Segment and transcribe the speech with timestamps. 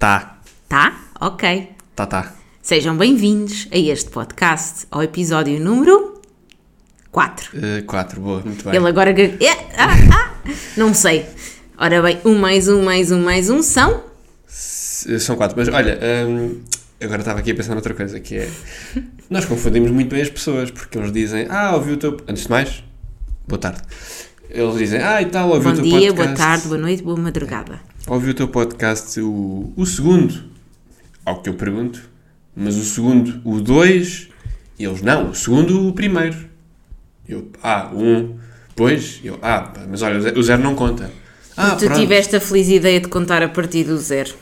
[0.00, 0.98] Tá, Tá?
[1.20, 1.72] Ok.
[1.94, 2.32] tá, tá.
[2.62, 6.22] Sejam bem-vindos a este podcast, ao episódio número
[7.12, 7.50] 4.
[7.54, 8.76] Uh, quatro, boa, muito bem.
[8.76, 9.10] Ele agora.
[9.10, 11.26] É, ah, ah, não sei.
[11.76, 14.02] Ora bem, um mais um mais um mais um são.
[14.46, 16.62] São quatro, mas olha, hum,
[16.98, 18.50] agora estava aqui a pensar noutra coisa, que é...
[19.28, 22.16] Nós confundimos muito bem as pessoas, porque eles dizem, ah, ouvi o teu...
[22.26, 22.82] Antes de mais,
[23.46, 23.82] boa tarde.
[24.48, 26.24] Eles dizem, ah, e tal, ouvi Bom o teu dia, podcast...
[26.24, 27.90] boa tarde, boa noite, boa madrugada.
[28.10, 30.34] Ouvi o teu podcast, o, o segundo,
[31.24, 32.02] ao que eu pergunto,
[32.56, 34.28] mas o segundo, o dois,
[34.76, 36.36] e eles, não, o segundo, o primeiro.
[37.28, 38.36] Eu, ah, um,
[38.74, 41.08] pois, eu, ah, mas olha, o ze- o zero não conta.
[41.56, 42.00] Ah, tu pronto.
[42.00, 44.34] tiveste a feliz ideia de contar a partir do zero.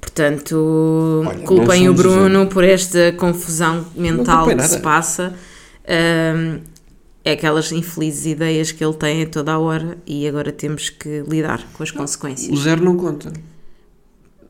[0.00, 5.34] Portanto, Olha, culpem o Bruno por esta confusão mental que se passa.
[5.86, 6.60] Ahm,
[7.24, 11.22] é aquelas infelizes ideias que ele tem a toda a hora e agora temos que
[11.28, 12.50] lidar com as consequências.
[12.58, 13.32] O zero não conta.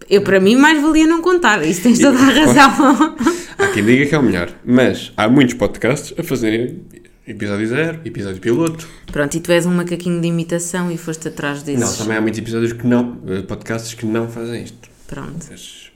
[0.08, 1.64] Eu, para mim, mais valia não contar.
[1.64, 3.16] Isso tens toda a razão.
[3.58, 6.82] Há quem diga que é o melhor, mas há muitos podcasts a fazerem
[7.26, 8.88] episódio zero, episódio piloto.
[9.12, 11.80] Pronto, e tu és um macaquinho de imitação e foste atrás desses.
[11.80, 14.88] Não, também há muitos episódios que não, eh, podcasts que não fazem isto.
[15.06, 15.46] Pronto.
[15.50, 15.90] Mas,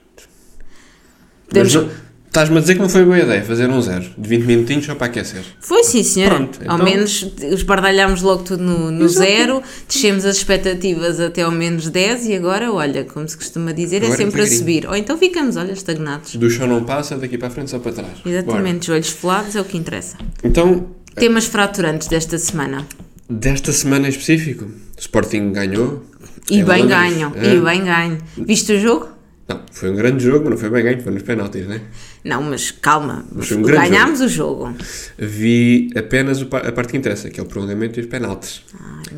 [1.48, 1.91] Podemos- mas não-
[2.35, 4.97] Estás-me a dizer que não foi boa ideia fazer um zero de 20 minutinhos só
[4.97, 5.45] para aquecer.
[5.61, 6.35] Foi sim, senhora.
[6.35, 11.53] Pronto, Ao então- menos esbardalhámos logo tudo no, no zero, descemos as expectativas até ao
[11.53, 14.85] menos 10 e agora, olha, como se costuma dizer, é Agora sempre a subir.
[14.85, 16.35] Ou então ficamos, olha, estagnados.
[16.35, 18.19] Do chão não passa, daqui para a frente só para trás.
[18.25, 18.37] Bora.
[18.37, 20.17] Exatamente, joelhos felados é o que interessa.
[20.43, 22.85] Então, Temas fraturantes desta semana.
[23.31, 26.03] desta semana em específico, Sporting ganhou.
[26.51, 26.98] E em bem Londres.
[26.98, 27.55] ganham, É.
[27.55, 28.19] e bem ganho.
[28.37, 29.14] Viste o jogo?
[29.47, 31.83] Não, foi um grande jogo, mas não foi bem ganho, foi nos penaltis, né?
[32.25, 33.25] Não, mas calma.
[33.31, 34.75] Mas um Ganhámos o jogo.
[35.19, 38.62] Vi apenas a parte que interessa, que é o prolongamento e os penaltis.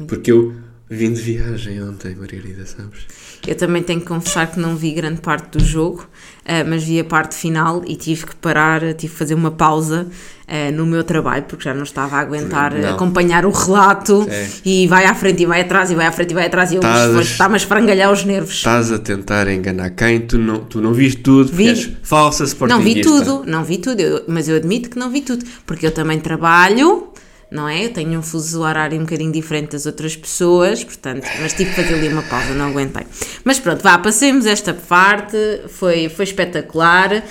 [0.09, 0.55] Porque eu
[0.89, 3.01] vim de viagem ontem, Margarida, sabes?
[3.47, 6.07] Eu também tenho que confessar que não vi grande parte do jogo,
[6.45, 10.07] ah, mas vi a parte final e tive que parar, tive que fazer uma pausa
[10.49, 12.95] ah, no meu trabalho, porque já não estava a aguentar Não.
[12.95, 14.49] acompanhar o relato É.
[14.65, 16.77] e vai à frente e vai atrás e vai à frente e vai atrás e
[16.77, 18.55] eu está-me a esfrangalhar os nervos.
[18.55, 20.21] Estás a tentar enganar quem?
[20.21, 21.69] Tu não, tu não viste tudo, Vi.
[21.69, 25.21] és falsa Não vi tudo, não vi tudo, eu- mas eu admito que não vi
[25.21, 27.09] tudo, porque eu também trabalho,
[27.51, 27.85] não é?
[27.85, 31.77] Eu tenho um fuso horário um bocadinho diferente das outras pessoas, portanto, mas tive que
[31.77, 33.07] fazer ali uma pausa, não aguentei.
[33.45, 35.37] Mas pronto, vá, passemos esta parte,
[35.69, 37.23] foi, foi espetacular, uh,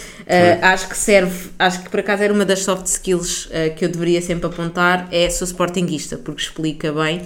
[0.61, 3.89] acho que serve, acho que por acaso era uma das soft skills uh, que eu
[3.89, 7.21] deveria sempre apontar, é sou sportinguista, porque explica bem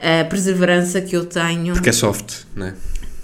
[0.00, 1.74] a perseverança que eu tenho.
[1.74, 2.74] Porque é soft, não é?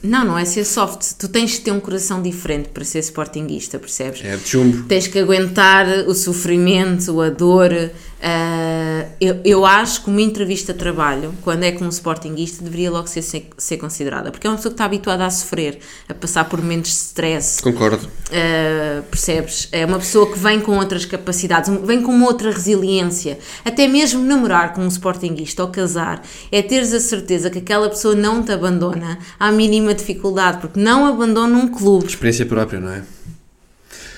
[0.01, 3.81] Não, não é ser soft, tu tens que ter um coração diferente para ser sportinguista,
[3.81, 4.25] percebes?
[4.25, 4.85] É de chumbo.
[4.85, 7.73] Tens que aguentar o sofrimento, a dor.
[8.21, 12.91] Ah, eu, eu acho que uma entrevista de trabalho, quando é com um sportinguista, deveria
[12.91, 14.31] logo ser, ser, ser considerada.
[14.31, 17.63] Porque é uma pessoa que está habituada a sofrer, a passar por momentos de stress.
[17.63, 18.07] Concordo.
[18.07, 19.69] Uh, percebes?
[19.73, 23.39] É uma pessoa que vem com outras capacidades, vem com uma outra resiliência.
[23.65, 28.15] Até mesmo namorar com um sportinguista ou casar é teres a certeza que aquela pessoa
[28.15, 32.07] não te abandona à mínima dificuldade, porque não abandona um clube.
[32.07, 33.03] Experiência própria, não é?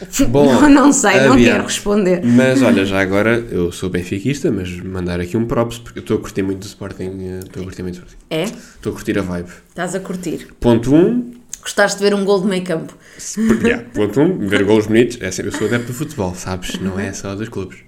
[0.28, 1.44] Bom, não, não sei, não adiante.
[1.50, 2.24] quero responder.
[2.24, 6.16] Mas olha, já agora eu sou benfiquista, mas mandar aqui um props, porque eu estou
[6.16, 7.18] a curtir muito do Sporting.
[7.20, 8.24] eh, Estou a curtir muito do Sporting.
[8.30, 8.44] É?
[8.44, 9.50] Estou a curtir a vibe.
[9.68, 10.48] Estás a curtir.
[10.58, 12.96] Ponto 1, um, Gostaste de ver um gol de meio campo?
[13.62, 15.18] yeah, ponto 1, um, ver golos bonitos.
[15.20, 16.78] É assim, eu sou adepto do futebol, sabes?
[16.80, 17.78] Não é só dos clubes.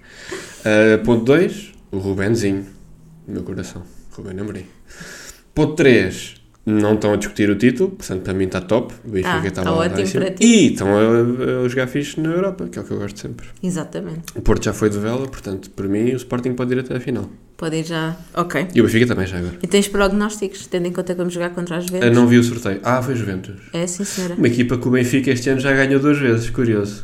[0.59, 2.67] Uh, ponto 2, o Rubenzinho.
[3.27, 3.81] No meu coração.
[4.11, 4.65] Ruben Amorim.
[5.55, 6.35] Ponto 3,
[6.65, 8.93] não estão a discutir o título, portanto para mim está top.
[9.05, 10.45] O Benfica Ah, está tá lá, ótimo para ti.
[10.45, 13.47] E estão a, a jogar fixe na Europa, que é o que eu gosto sempre.
[13.61, 14.21] Exatamente.
[14.35, 16.99] O Porto já foi de vela, portanto, para mim, o Sporting pode ir até a
[16.99, 17.29] final.
[17.57, 18.15] Podem já.
[18.33, 18.67] Ok.
[18.73, 19.55] E o Benfica também, já agora.
[19.61, 22.15] E tens prognósticos, tendo em conta que vamos jogar contra as Eu Juventus?
[22.17, 22.79] não vi o sorteio.
[22.83, 23.55] Ah, foi Juventus.
[23.73, 24.35] É sim, senhora.
[24.35, 27.03] Uma equipa que o Benfica este ano já ganhou duas vezes, curioso.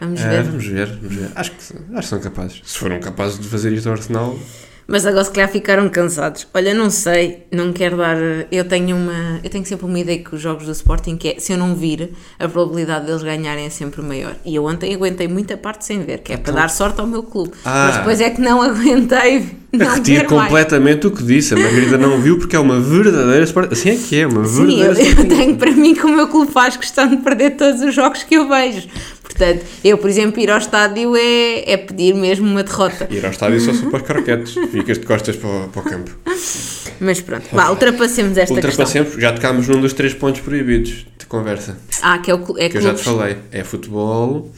[0.00, 0.42] Vamos Ah, ver.
[0.44, 1.28] vamos ver, vamos ver.
[1.34, 2.60] Acho que, acho que são capazes.
[2.64, 4.38] Se foram capazes de fazer isto ao Arsenal,
[4.86, 6.46] Mas agora se calhar ficaram cansados.
[6.52, 8.16] Olha, não sei, não quero dar.
[8.50, 9.40] Eu tenho uma.
[9.42, 11.74] Eu tenho sempre uma ideia que os jogos do Sporting que é se eu não
[11.74, 14.34] vir, a probabilidade deles ganharem é sempre maior.
[14.44, 17.22] E eu ontem aguentei muita parte sem ver, que é para dar sorte ao meu
[17.22, 17.52] clube.
[17.64, 17.86] Ah.
[17.86, 19.61] Mas depois é que não aguentei.
[19.72, 20.48] Não retiro ver mais.
[20.48, 21.54] completamente o que disse.
[21.54, 23.72] A Margarida não viu porque é uma verdadeira Sporting.
[23.72, 26.28] Assim é que é, uma Sim, eu, verdadeira eu tenho para mim que o meu
[26.28, 28.86] clube faz questão de perder todos os jogos que eu vejo.
[29.22, 33.08] Portanto, eu, por exemplo, ir ao estádio é, é pedir mesmo uma derrota.
[33.10, 34.54] Ir ao estádio só são para os croquetes.
[34.70, 36.10] Ficas de costas para o, para o campo.
[37.00, 38.70] Mas pronto, vá, ultrapassemos esta questão.
[38.70, 41.78] Ultrapassemos, já tocámos num dos três pontos proibidos de conversa.
[42.02, 43.38] Ah, que é o é Que eu já te falei.
[43.50, 44.52] É futebol,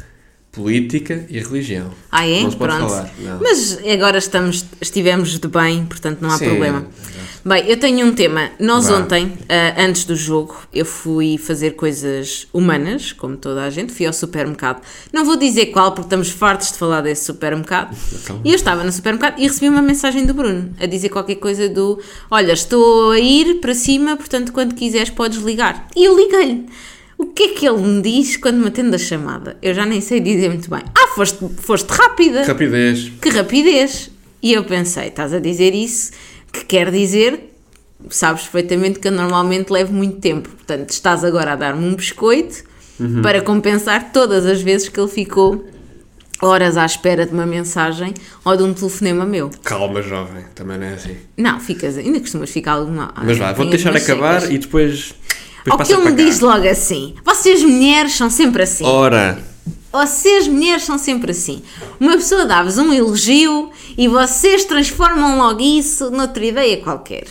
[0.55, 1.91] política e religião.
[2.11, 2.43] Ah, é?
[2.43, 2.91] Não se pode Pronto.
[2.91, 3.11] falar.
[3.19, 3.41] Não.
[3.41, 6.79] Mas agora estamos, estivemos de bem, portanto não há Sim, problema.
[6.79, 7.25] exato.
[7.47, 8.53] Bem, eu tenho um tema.
[8.59, 8.97] Nós Vá.
[8.97, 14.07] ontem, ah, antes do jogo, eu fui fazer coisas humanas, como toda a gente, fui
[14.07, 14.81] ao supermercado.
[15.13, 17.95] Não vou dizer qual, porque estamos fartos de falar desse supermercado.
[18.15, 18.41] Então.
[18.43, 21.69] E eu estava no supermercado e recebi uma mensagem do Bruno, a dizer qualquer coisa
[21.69, 22.01] do
[22.31, 25.89] Olha, estou a ir para cima, portanto, quando quiseres podes ligar.
[25.95, 26.67] E eu liguei-lhe.
[27.25, 29.57] O que é que ele me diz quando me atende a chamada?
[29.63, 30.83] Eu já nem sei dizer muito bem.
[30.95, 32.45] Ah, foste, foste rápida.
[32.45, 33.11] Rapidez.
[33.19, 34.11] Que rapidez!
[34.43, 36.13] E eu pensei, estás a dizer isso,
[36.53, 37.51] que quer dizer,
[38.11, 40.51] sabes perfeitamente que eu normalmente levo muito tempo.
[40.51, 42.63] Portanto, estás agora a dar-me um biscoito
[43.23, 45.65] para compensar todas as vezes que ele ficou
[46.43, 48.13] horas à espera de uma mensagem
[48.45, 49.51] ou de um telefonema meu.
[49.63, 50.45] Calma, jovem.
[50.55, 51.17] Também não é assim.
[51.39, 53.15] Não, ficas, ainda costumas ficar alguma.
[53.25, 55.15] Mas vá, vou-te deixar acabar e depois.
[55.65, 58.85] Depois Ou que ele me diz logo assim: vocês mulheres são sempre assim.
[58.85, 59.39] Ora,
[59.93, 61.63] Vocês mulheres são sempre assim.
[62.01, 67.27] Uma pessoa dá-vos um elogio e vocês transformam logo isso noutra ideia qualquer.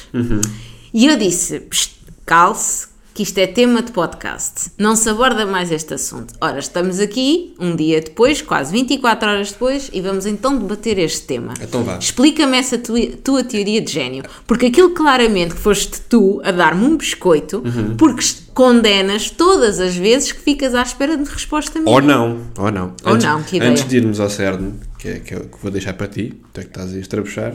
[0.93, 1.91] E eu disse: "Psst,
[2.25, 4.71] calce, que isto é tema de podcast.
[4.77, 6.33] Não se aborda mais este assunto.
[6.41, 11.21] Ora, estamos aqui um dia depois, quase 24 horas depois, e vamos então debater este
[11.21, 11.53] tema.
[11.61, 11.97] Então vá.
[11.99, 14.23] Explica-me essa tua, tua teoria de gênio.
[14.47, 17.95] Porque aquilo claramente que foste tu a dar-me um biscoito, Uhum.
[17.97, 18.23] porque
[18.53, 21.91] condenas todas as vezes que ficas à espera de resposta minha.
[21.91, 22.93] ou não, ou não.
[23.05, 23.71] Ou antes, não, que ideia.
[23.71, 26.59] Antes de irmos ao CERN, que é que eu que vou deixar para ti, tu
[26.61, 27.53] é que estás a estrabuchar,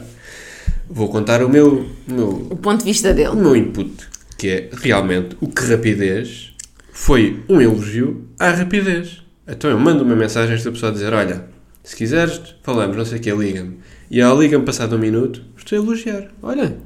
[0.89, 3.35] vou contar o meu, o meu, O ponto de vista o dele.
[3.35, 3.91] meu input,
[4.39, 6.55] que é realmente o que rapidez
[6.93, 9.21] foi um elogio à rapidez.
[9.45, 11.45] Então eu mando uma mensagem a esta pessoa a dizer: Olha,
[11.83, 13.79] se quiseres, falamos, não sei o que, liga-me.
[14.09, 16.31] E ela liga-me passado um minuto, estou a elogiar.
[16.41, 16.77] Olha,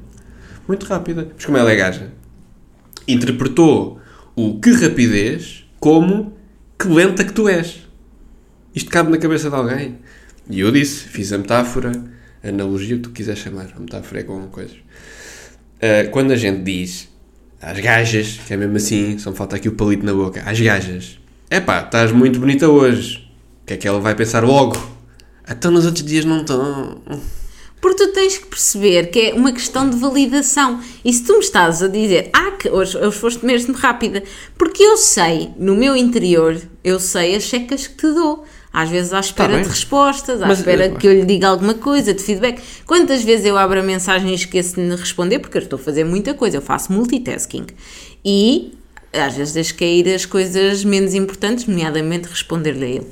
[0.66, 1.28] muito rápida.
[1.32, 2.10] Mas como ela é gaja,
[3.06, 4.00] interpretou
[4.34, 6.36] o que rapidez como
[6.76, 7.86] que lenta que tu és.
[8.74, 9.98] Isto cabe na cabeça de alguém.
[10.50, 11.92] E eu disse, fiz a metáfora,
[12.42, 13.72] analogia, o que tu quiseres chamar.
[13.76, 14.76] A metáfora é com coisas.
[14.76, 17.13] Uh, quando a gente diz
[17.64, 20.60] às gajas, que é mesmo assim, só me falta aqui o palito na boca, às
[20.60, 21.18] gajas,
[21.50, 23.26] epá, estás muito bonita hoje.
[23.62, 24.76] O que é que ela vai pensar logo?
[25.48, 27.00] Então nos outros dias não estão.
[27.80, 30.80] Porque tu tens que perceber que é uma questão de validação.
[31.02, 34.22] E se tu me estás a dizer, ah, que hoje, hoje foste mesmo rápida,
[34.58, 38.44] porque eu sei, no meu interior, eu sei as checas que te dou.
[38.74, 41.46] Às vezes à espera Tá de respostas, à Mas, espera eh, que eu lhe diga
[41.46, 42.60] alguma coisa, de feedback.
[42.84, 46.02] Quantas vezes eu abro a mensagem e esqueço de responder, porque eu estou a fazer
[46.02, 47.66] muita coisa, eu faço multitasking.
[48.24, 48.76] E
[49.12, 53.06] às vezes deixo cair as coisas menos importantes, nomeadamente responder-lhe a ele.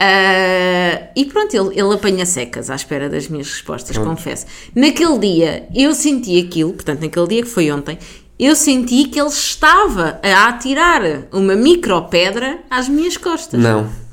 [0.00, 4.46] Ah, e pronto, ele, ele apanha secas à espera das minhas respostas, confesso.
[4.74, 7.98] Naquele dia eu senti aquilo, portanto, naquele dia que foi ontem,
[8.38, 13.60] eu senti que ele estava a atirar uma micropedra às minhas costas.
[13.60, 14.07] Não.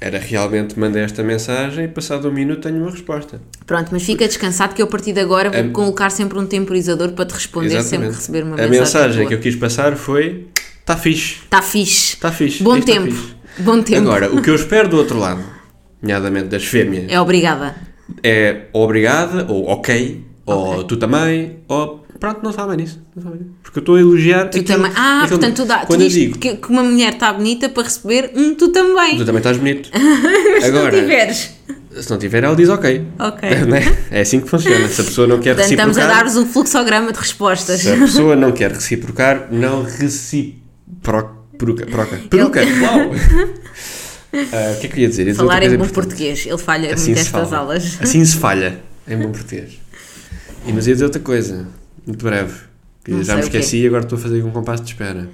[0.00, 3.40] Era realmente mandei esta mensagem e passado um minuto tenho uma resposta.
[3.66, 6.46] Pronto, mas fica descansado que eu a partir de agora vou A- colocar sempre um
[6.46, 8.80] temporizador para te responder sempre que receber uma a mensagem.
[8.80, 9.28] mensagem tua.
[9.28, 10.48] que eu quis passar foi:
[10.80, 12.14] está fixe, Está fixe.
[12.14, 12.62] está fixe.
[12.62, 13.10] Bom isto tá tempo.
[13.10, 14.02] fixe." Bom tempo.
[14.02, 15.42] Agora, o que eu espero do outro lado,
[16.02, 17.74] nomeadamente das fêmeas, É obrigada.
[18.22, 23.00] é obrigada, ou ok, ou tu também, ou pronto, não sabem nisso.
[23.14, 23.50] Não sabem nisso.
[23.62, 24.44] Porque eu estou a elogiar.
[24.50, 24.92] Tu aquilo- também.
[24.94, 27.32] Ah, aquilo- portanto, tu, dá, tu quando eu dizes digo, que, que uma mulher está
[27.32, 29.16] bonita para receber um tu também.
[29.16, 29.90] tu também estás bonito.
[29.94, 31.50] Mas se Agora, não tiveres.
[32.00, 33.04] se não tiver, ela diz ok.
[33.18, 33.48] Ok.
[33.66, 33.96] Né?
[34.10, 34.88] É assim que funciona.
[34.88, 36.24] Se a pessoa não quer Portanto, estamos a reciprocar.
[36.24, 37.80] dar-vos um fluxograma de respostas.
[37.80, 41.36] Se a pessoa não quer reciprocar, não reciproca.
[41.58, 41.86] Peruca.
[41.86, 42.16] Peruca.
[42.28, 42.60] peruca.
[42.82, 43.12] Uau!
[44.52, 45.24] Ah, o que é que eu ia dizer?
[45.24, 45.94] Dizer Falar em bom importante.
[45.94, 46.44] português.
[46.46, 47.56] Ele falha Assim muito estas fala.
[47.62, 47.98] aulas.
[48.00, 49.78] Assim se falha em bom português.
[50.66, 51.66] E, mas ia dizer outra coisa,
[52.06, 52.54] muito breve.
[53.08, 55.28] Não já me esqueci e agora estou a fazer um compasso de espera.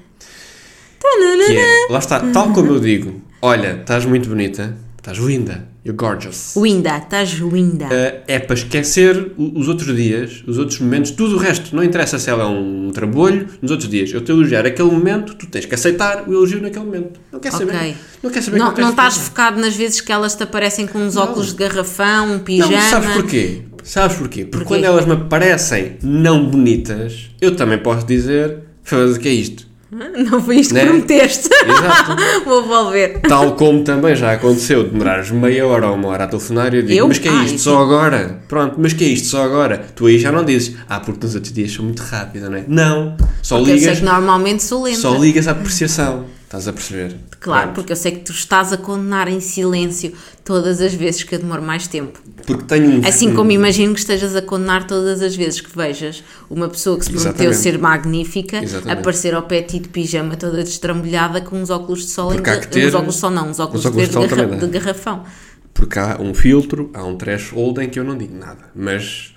[1.47, 5.97] Que é, lá está, tal como eu digo, olha, estás muito bonita, estás linda, you're
[5.97, 6.55] gorgeous.
[6.57, 7.89] Winda, estás linda.
[7.91, 11.75] Ah, é para esquecer os outros dias, os outros momentos, tudo o resto.
[11.75, 14.13] Não interessa se ela é um trambolho nos outros dias.
[14.13, 17.21] Eu te elogiar aquele momento, tu tens que aceitar o elogio naquele momento.
[17.33, 17.75] Não quer saber.
[17.75, 17.97] Ok.
[18.23, 20.99] Não quer saber Não, que não estás focado nas vezes que elas te aparecem com
[20.99, 21.25] uns Não.
[21.25, 22.71] óculos de garrafão, um pijama.
[22.71, 23.63] Não, sabes porquê?
[23.83, 24.45] Sabes porquê?
[24.45, 29.33] Porque quando elas me parecem não bonitas, eu também posso dizer, "Foda-se, o que é
[29.33, 29.73] isto?
[29.93, 30.87] Não foi isto que Né?
[30.87, 31.51] prometeste.
[31.53, 32.17] Exato.
[32.47, 33.21] Vou volver.
[33.21, 36.83] Tal como também já aconteceu, demorares meia hora ou uma hora a telefonar e eu
[36.83, 37.09] digo, Eu?
[37.09, 38.41] mas que é Ah, isto só agora?
[38.49, 39.85] Pronto, mas que é isto só agora?
[39.95, 42.65] Tu aí já não dizes, ah, porque nos outros dias sou muito rápida, não é?
[42.67, 44.97] Não, só Porque eu sei ligas, que normalmente sou lenta.
[44.99, 46.25] só ligas à apreciação.
[46.53, 47.17] Estás a perceber?
[47.41, 47.75] Claro, Pronto.
[47.77, 50.13] porque eu sei que tu estás a condenar em silêncio
[50.45, 52.21] todas as vezes que eu demoro mais tempo.
[52.47, 53.07] Porque tenho um...
[53.07, 57.07] Assim como imagino que estejas a condenar todas as vezes que vejas uma pessoa que
[57.07, 57.57] se prometeu Exatamente.
[57.63, 58.99] ser magnífica Exatamente.
[59.01, 62.37] aparecer ao pé de ti de pijama toda destrambulhada com uns óculos de sol, em
[62.37, 64.29] Porque que ter- uns óculos de sol não, uns óculos, Os óculos de, de sol
[64.29, 64.57] garra- dá.
[64.57, 65.25] de garrafão.
[65.73, 68.67] Porque há um filtro, há um threshold em que eu não digo nada.
[68.75, 69.35] Mas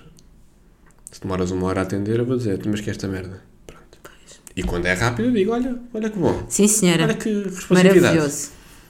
[1.10, 3.40] se demoras uma hora a atender, eu vou dizer, mas que esta merda.
[4.56, 6.42] E quando é rápido, eu digo, olha, olha que bom.
[6.48, 7.04] Sim, senhora.
[7.04, 8.00] Olha que responsabilidade.
[8.00, 8.48] Maravilhoso.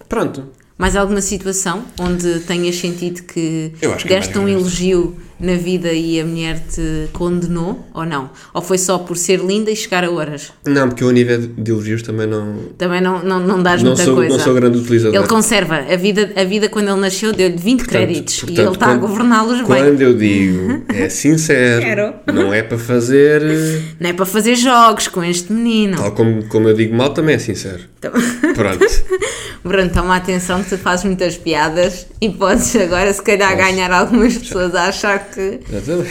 [0.09, 0.45] Pronto.
[0.79, 6.21] Mais alguma situação onde tenhas sentido que que é deste um elogio na vida e
[6.21, 8.31] a mulher te condenou ou não?
[8.55, 10.53] Ou foi só por ser linda e chegar a horas?
[10.67, 13.91] Não, porque eu a nível de elogios também não, Também não, não, não dás não,
[13.91, 14.37] muita sou, coisa.
[14.37, 15.15] não sou grande utilizador.
[15.19, 15.77] Ele conserva.
[15.77, 19.59] A vida, a vida quando ele nasceu, deu-lhe 20 créditos e ele está a governá-los
[19.59, 19.67] bem.
[19.67, 23.43] Quando eu digo é sincero, não é para fazer.
[23.99, 25.97] Não é para fazer jogos com este menino.
[25.97, 27.81] Tal como, como eu digo mal, também é sincero.
[27.99, 28.13] Então,
[28.55, 28.85] Pronto.
[29.65, 33.65] Bruno, toma atenção que tu fazes muitas piadas e podes agora, se calhar, Posso.
[33.65, 35.61] ganhar algumas pessoas a achar que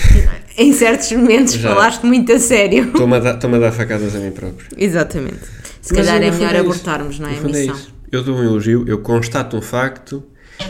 [0.58, 1.70] em certos momentos Já.
[1.70, 2.86] falaste muito a sério.
[2.88, 4.68] Estou-me a, dar- a dar facadas a mim próprio.
[4.78, 5.40] Exatamente.
[5.82, 6.60] Se Mas, calhar é melhor isso.
[6.62, 7.34] abortarmos, não é?
[7.34, 7.76] A fundo missão.
[7.76, 7.94] isso.
[8.12, 10.24] Eu dou um elogio, eu constato um facto,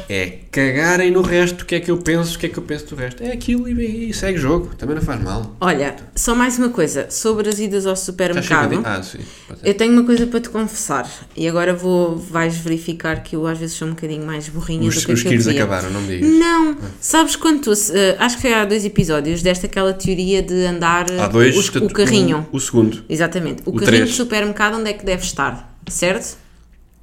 [0.09, 2.63] é cagarem no resto, o que é que eu penso, o que é que eu
[2.63, 3.21] penso do resto.
[3.23, 5.55] É aquilo e, e segue jogo, também não faz mal.
[5.59, 7.07] Olha, só mais uma coisa.
[7.09, 8.77] Sobre as idas ao supermercado.
[8.79, 8.85] de...
[8.85, 9.19] Ah, sim.
[9.63, 13.57] Eu tenho uma coisa para te confessar e agora vou, vais verificar que eu às
[13.57, 15.53] vezes sou um bocadinho mais burrinha Os, do que os dizia.
[15.53, 16.29] acabaram, não me digas.
[16.29, 20.65] Não, sabes quando tu, eh, acho que foi há dois episódios, desta aquela teoria de
[20.65, 22.47] andar Há dois, os- o carrinho.
[22.51, 23.03] O, o segundo.
[23.09, 24.09] Exatamente, o, o carrinho três.
[24.09, 26.37] de supermercado onde é que deve estar, certo?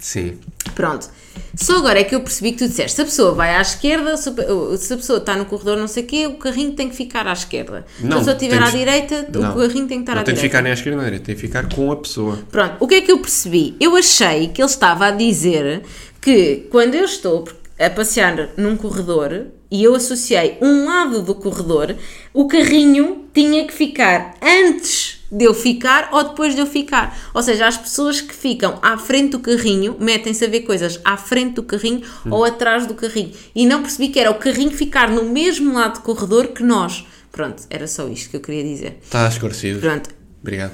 [0.03, 0.37] Sim.
[0.75, 1.09] Pronto.
[1.55, 4.17] Só agora é que eu percebi que tu disseste, se a pessoa vai à esquerda,
[4.17, 7.27] se a pessoa está no corredor não sei o quê, o carrinho tem que ficar
[7.27, 7.87] à esquerda.
[7.99, 9.53] se a Não, pessoa estiver tem à direita, Não.
[9.53, 10.41] o carrinho tem que estar não à tem que direita.
[10.43, 12.39] ficar nem à esquerda nem à direita, tem que ficar com a pessoa.
[12.51, 13.77] Pronto, o que é que eu percebi?
[13.81, 15.83] Eu achei que ele estava a dizer
[16.21, 21.95] que quando eu estou a passear num corredor e eu associei um lado do corredor,
[22.35, 27.19] o carrinho tinha que ficar antes de eu ficar ou depois de eu ficar.
[27.33, 31.17] Ou seja, as pessoas que ficam à frente do carrinho metem-se a ver coisas à
[31.17, 33.33] frente do carrinho ou atrás do carrinho.
[33.55, 37.07] E não percebi que era o carrinho ficar no mesmo lado do corredor que nós.
[37.33, 38.99] Pronto, era só isto que eu queria dizer.
[39.03, 39.81] Está esclarecido.
[39.81, 40.11] Pronto,
[40.43, 40.73] Obrigado.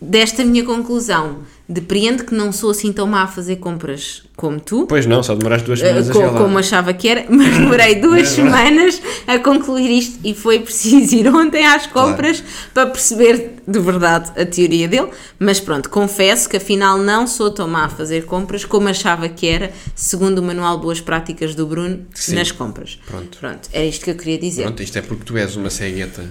[0.00, 1.38] Desta minha conclusão,
[1.68, 5.34] depreendo que não sou assim tão má a fazer compras como tu, Pois não, só
[5.34, 6.40] demoraste duas eh, semanas a co- chegar lá.
[6.40, 11.16] como achava que era, mas demorei duas É semanas a concluir isto e foi preciso
[11.16, 15.08] ir ontem às compras para perceber de verdade a teoria dele.
[15.38, 19.46] Mas pronto, confesso que afinal não sou tão má a fazer compras como achava que
[19.48, 22.36] era, segundo o manual Boas Práticas do Bruno Sim.
[22.36, 22.98] nas compras.
[23.06, 23.38] Pronto.
[23.38, 24.62] Pronto, era isto que eu queria dizer.
[24.62, 26.24] Pronto, isto é porque tu és uma cegueta.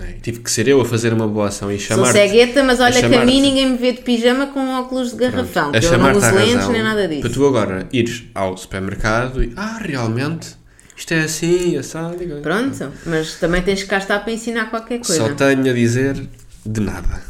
[0.00, 0.12] É?
[0.22, 3.00] Tive que ser eu a fazer uma boa ação e Sou chamar cegueta, mas olha
[3.00, 5.70] que a mim ninguém me vê de pijama com óculos de garrafão.
[5.70, 7.20] a que eu não uso lentes razão nem nada disso.
[7.20, 10.56] para tu agora ires ao supermercado e ah, realmente
[10.96, 12.16] isto é assim, assado.
[12.42, 15.28] Pronto, mas também tens que cá estar para ensinar qualquer coisa.
[15.28, 16.26] Só tenho a dizer
[16.64, 17.22] de nada.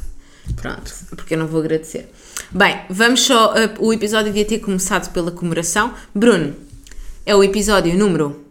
[0.57, 2.11] Pronto, porque eu não vou agradecer.
[2.51, 3.55] Bem, vamos só.
[3.55, 5.95] uh, o episódio devia ter começado pela comemoração.
[6.15, 6.55] Bruno,
[7.25, 8.45] é o episódio número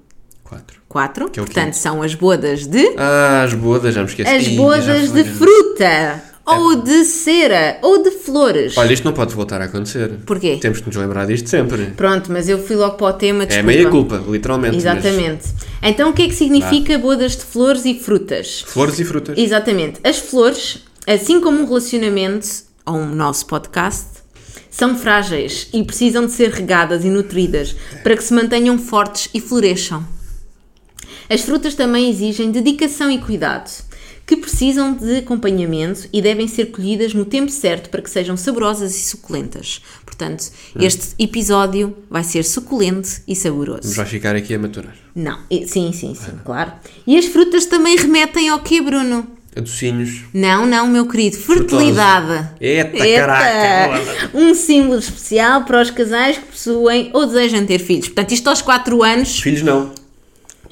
[0.43, 0.81] Quatro.
[0.93, 1.29] 4.
[1.29, 1.77] Que é o portanto, quinto.
[1.77, 2.93] são as bodas de.
[2.97, 4.29] Ah, as bodas, já me esqueci.
[4.29, 5.47] As Ih, bodas já de foi.
[5.47, 6.23] fruta!
[6.45, 7.77] Ou de cera!
[7.81, 8.77] Ou de flores!
[8.77, 10.09] Olha, isto não pode voltar a acontecer.
[10.25, 10.57] Porquê?
[10.61, 11.85] Temos que nos lembrar disto sempre.
[11.97, 13.43] Pronto, mas eu fui logo para o tema.
[13.43, 13.67] É Desculpa.
[13.67, 14.75] meia culpa, literalmente.
[14.75, 15.45] Exatamente.
[15.81, 18.61] Então, o que é que significa bodas de flores e frutas?
[18.67, 19.37] Flores e frutas.
[19.37, 19.99] Exatamente.
[20.03, 22.47] As flores, assim como um relacionamento
[22.85, 24.07] ou um nosso podcast,
[24.69, 27.73] são frágeis e precisam de ser regadas e nutridas
[28.03, 30.05] para que se mantenham fortes e floresçam.
[31.29, 33.69] As frutas também exigem dedicação e cuidado,
[34.25, 38.95] que precisam de acompanhamento e devem ser colhidas no tempo certo para que sejam saborosas
[38.95, 39.81] e suculentas.
[40.05, 40.45] Portanto,
[40.79, 43.81] este episódio vai ser suculento e saboroso.
[43.81, 44.95] Vamos já ficar aqui a maturar.
[45.13, 46.71] Não, sim, sim, sim, claro.
[47.05, 49.27] E as frutas também remetem ao quê, Bruno?
[49.55, 50.21] A docinhos.
[50.33, 52.49] Não, não, meu querido, fertilidade.
[52.59, 54.31] Eita, caraca!
[54.33, 58.07] Um símbolo especial para os casais que possuem ou desejam ter filhos.
[58.07, 59.39] Portanto, isto aos 4 anos.
[59.39, 59.91] Filhos não.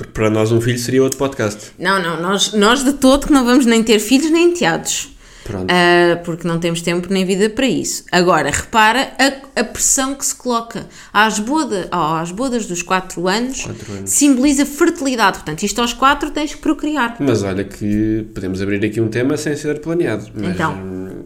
[0.01, 1.73] Porque para nós um filho seria outro podcast.
[1.77, 5.09] Não, não, nós, nós de todo que não vamos nem ter filhos nem enteados.
[5.43, 5.69] Pronto.
[5.71, 8.03] Ah, porque não temos tempo nem vida para isso.
[8.11, 13.27] Agora, repara a, a pressão que se coloca às, boda, oh, às bodas dos 4
[13.27, 14.09] anos, anos.
[14.09, 15.37] simboliza fertilidade.
[15.39, 17.17] Portanto, isto aos 4 tens que procriar.
[17.19, 20.27] Mas olha que podemos abrir aqui um tema sem ser planeado.
[20.33, 20.73] Mas, Então.
[20.73, 21.23] hum,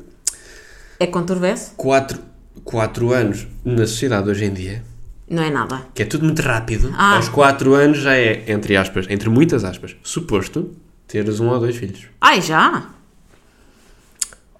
[0.99, 1.71] É controverso?
[1.77, 2.19] quatro,
[2.63, 4.83] quatro anos na sociedade hoje em dia,
[5.29, 5.81] Não é nada.
[5.93, 7.15] que é tudo muito rápido, Ah.
[7.15, 10.71] aos quatro anos já é, entre aspas, entre muitas aspas, suposto
[11.07, 12.01] teres um ou dois filhos.
[12.21, 12.89] Ai, já?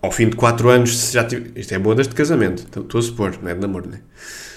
[0.01, 3.00] Ao fim de quatro anos, se já tive, isto é bodas de casamento, então, estou
[3.00, 4.00] a supor, não é de namoro, não é?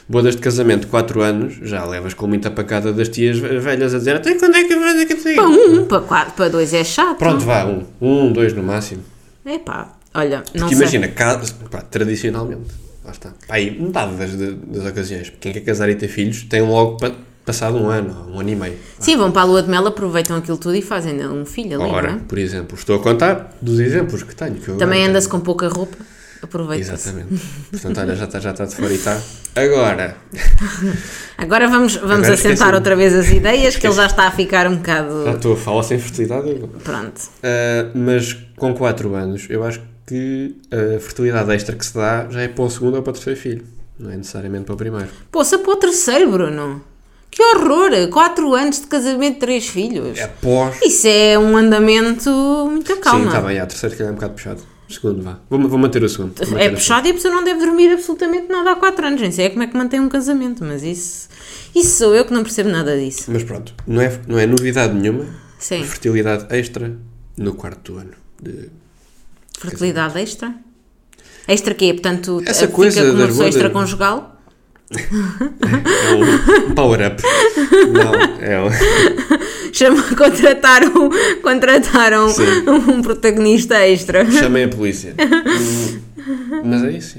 [0.09, 4.17] Bodas de casamento, quatro anos, já levas com muita pacada das tias velhas a dizer
[4.17, 7.19] até quando é que vai que Para um, para quatro, para dois é chato.
[7.19, 9.03] Pronto, vá, um, um, dois no máximo.
[9.45, 10.77] Epá, olha, não Porque sei.
[10.77, 12.71] imagina, ca- pá, tradicionalmente,
[13.09, 13.33] lá está.
[13.49, 17.13] Aí metade das, das ocasiões, quem quer casar e ter filhos tem logo para
[17.45, 18.77] passado um ano, um ano e meio.
[19.01, 21.91] Sim, vão para a lua de mel, aproveitam aquilo tudo e fazem um filho ali,
[21.91, 22.17] Ora, é?
[22.29, 24.57] por exemplo, estou a contar dos exemplos que tenho.
[24.57, 25.97] Que Também anda-se com pouca roupa,
[26.43, 27.09] aproveita-se.
[27.09, 27.43] Exatamente.
[27.71, 29.21] Portanto, olha, já está, já está de fora e está.
[29.57, 30.17] Agora,
[31.37, 34.67] Agora vamos, vamos Agora assentar outra vez as ideias, que ele já está a ficar
[34.67, 35.31] um já bocado.
[35.31, 36.55] estou a falar sem fertilidade.
[36.83, 37.19] Pronto.
[37.19, 42.41] Uh, mas com 4 anos, eu acho que a fertilidade extra que se dá já
[42.41, 43.65] é para o segundo ou para o terceiro filho.
[43.99, 45.09] Não é necessariamente para o primeiro.
[45.31, 46.83] Poça para o terceiro, Bruno.
[47.31, 48.09] Que horror!
[48.11, 50.19] 4 anos de casamento, 3 filhos.
[50.19, 50.81] É após.
[50.83, 52.31] Isso é um andamento
[52.71, 53.21] muito calma.
[53.21, 53.59] Sim, está bem.
[53.59, 54.61] A terceiro, se calhar, é um bocado puxado.
[54.89, 55.39] Segundo, vá.
[55.51, 56.35] Vou, vou manter o segundo.
[56.35, 59.21] Vou manter É puxado e a pessoa não deve dormir absolutamente nada há 4 anos.
[59.21, 61.29] Nem sei como é que mantém um casamento, mas isso.
[61.75, 63.31] Isso sou eu que não percebo nada disso.
[63.31, 65.27] Mas pronto, não é, não é novidade nenhuma.
[65.59, 65.85] Sim.
[65.85, 66.97] Fertilidade extra
[67.37, 68.13] no quarto ano.
[68.43, 68.71] De...
[69.59, 70.55] Fertilidade extra?
[71.47, 71.93] Extra quê?
[71.93, 74.35] Portanto, Essa fica coisa com uma pessoa extraconjugal?
[76.11, 77.23] É um power-up.
[77.93, 78.69] Não, é um.
[79.73, 81.11] Chama, contrataram,
[81.43, 82.43] contrataram Sim.
[82.69, 84.29] um protagonista extra.
[84.31, 85.15] Chamei a polícia.
[85.19, 87.19] Hum, Mas é isso.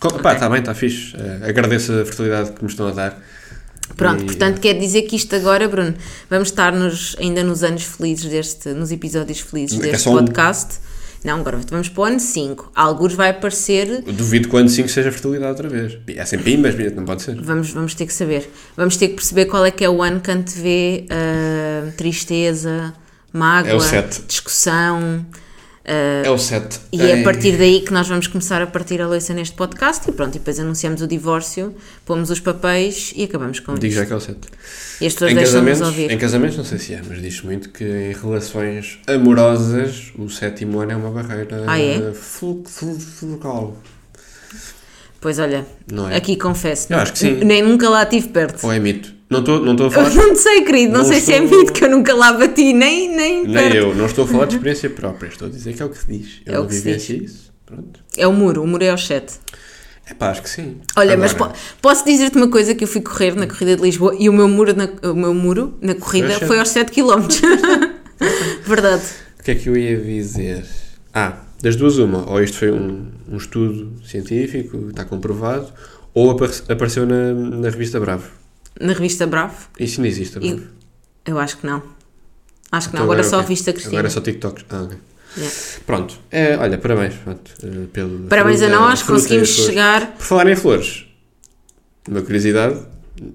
[0.00, 1.14] Co- Pá, está bem, está fixe.
[1.16, 3.22] Eh, agradeço a fertilidade que me estão a dar.
[3.96, 5.94] Pronto, E- portanto quer dizer que isto agora, Bruno,
[6.28, 10.12] vamos estar nos, ainda nos anos felizes deste, nos episódios felizes É deste um.
[10.14, 10.78] podcast.
[11.24, 12.72] Não, agora vamos para o ano 5.
[12.74, 15.98] Alguns vai aparecer, duvido que o ano 5 seja fertilidade outra vez.
[16.08, 17.40] É sem pimbas, não pode ser.
[17.40, 18.50] vamos, vamos ter que saber.
[18.76, 22.92] Vamos ter que perceber qual é que é o ano que antevê ah, tristeza,
[23.32, 25.24] mágoa, É discussão.
[25.86, 26.80] Ah, É o 7.
[26.92, 30.08] E é a partir daí que nós vamos começar a partir a louça neste podcast
[30.08, 31.74] e pronto, e depois anunciamos o divórcio,
[32.06, 33.96] pomos os papéis e acabamos com Digo isto.
[33.98, 34.38] já que é o 7.
[35.00, 36.10] E as pessoas Em deixam-nos casamentos, ouvir.
[36.12, 40.78] em casamentos, não sei se é, mas diz muito que em relações amorosas o sétimo
[40.80, 42.12] ano é uma barreira Ah, é?
[42.12, 43.76] fulcral.
[45.20, 46.16] Pois olha, Não é?
[46.16, 47.32] aqui confesso, Eu acho que sim.
[47.44, 48.64] nem nunca lá estive perto.
[48.66, 49.12] Ou é mito?
[49.34, 50.14] Não estou não estou a Eu falar.
[50.28, 52.72] não sei, querido, não, Não sei se é estou- mito que eu nunca lá bati,
[52.72, 53.76] nem, nem, Nem perto.
[53.76, 55.98] eu, não estou a falar de experiência própria, estou a dizer que é o que
[55.98, 56.28] se diz.
[56.46, 57.52] Eu É o que se vivenciei isso.
[57.66, 58.00] Pronto.
[58.16, 59.32] É o muro, o muro é o 7.
[60.06, 60.76] É pá, acho que sim.
[60.96, 63.82] Olha, mas Agora, po- posso dizer-te uma coisa que eu fui correr na corrida de
[63.82, 66.92] Lisboa e o meu muro na, o meu muro na corrida Foi aos aos 7
[66.92, 67.26] km.
[68.66, 69.02] Verdade.
[69.40, 70.64] O que é que eu ia dizer?
[71.12, 75.68] Ah, das duas uma, ou isto foi um, um estudo científico, está comprovado,
[76.12, 78.24] ou apare- apareceu na, na revista Bravo.
[78.80, 80.68] Na revista Bravo, Isso ainda existe, a E- Bravo.
[81.26, 81.82] eu acho que não.
[82.72, 83.98] Acho que Então não, agora é só o a revista Cristina.
[83.98, 84.64] Agora só TikToks.
[84.70, 84.96] Ah, ok.
[85.36, 85.54] Yeah.
[85.86, 86.14] Pronto.
[86.30, 88.18] É, olha, parabéns pronto, eh, pelo.
[88.28, 90.12] Parabéns a fruta- nós, fruta conseguimos chegar.
[90.12, 91.06] Por falar em flores,
[92.08, 92.80] uma curiosidade,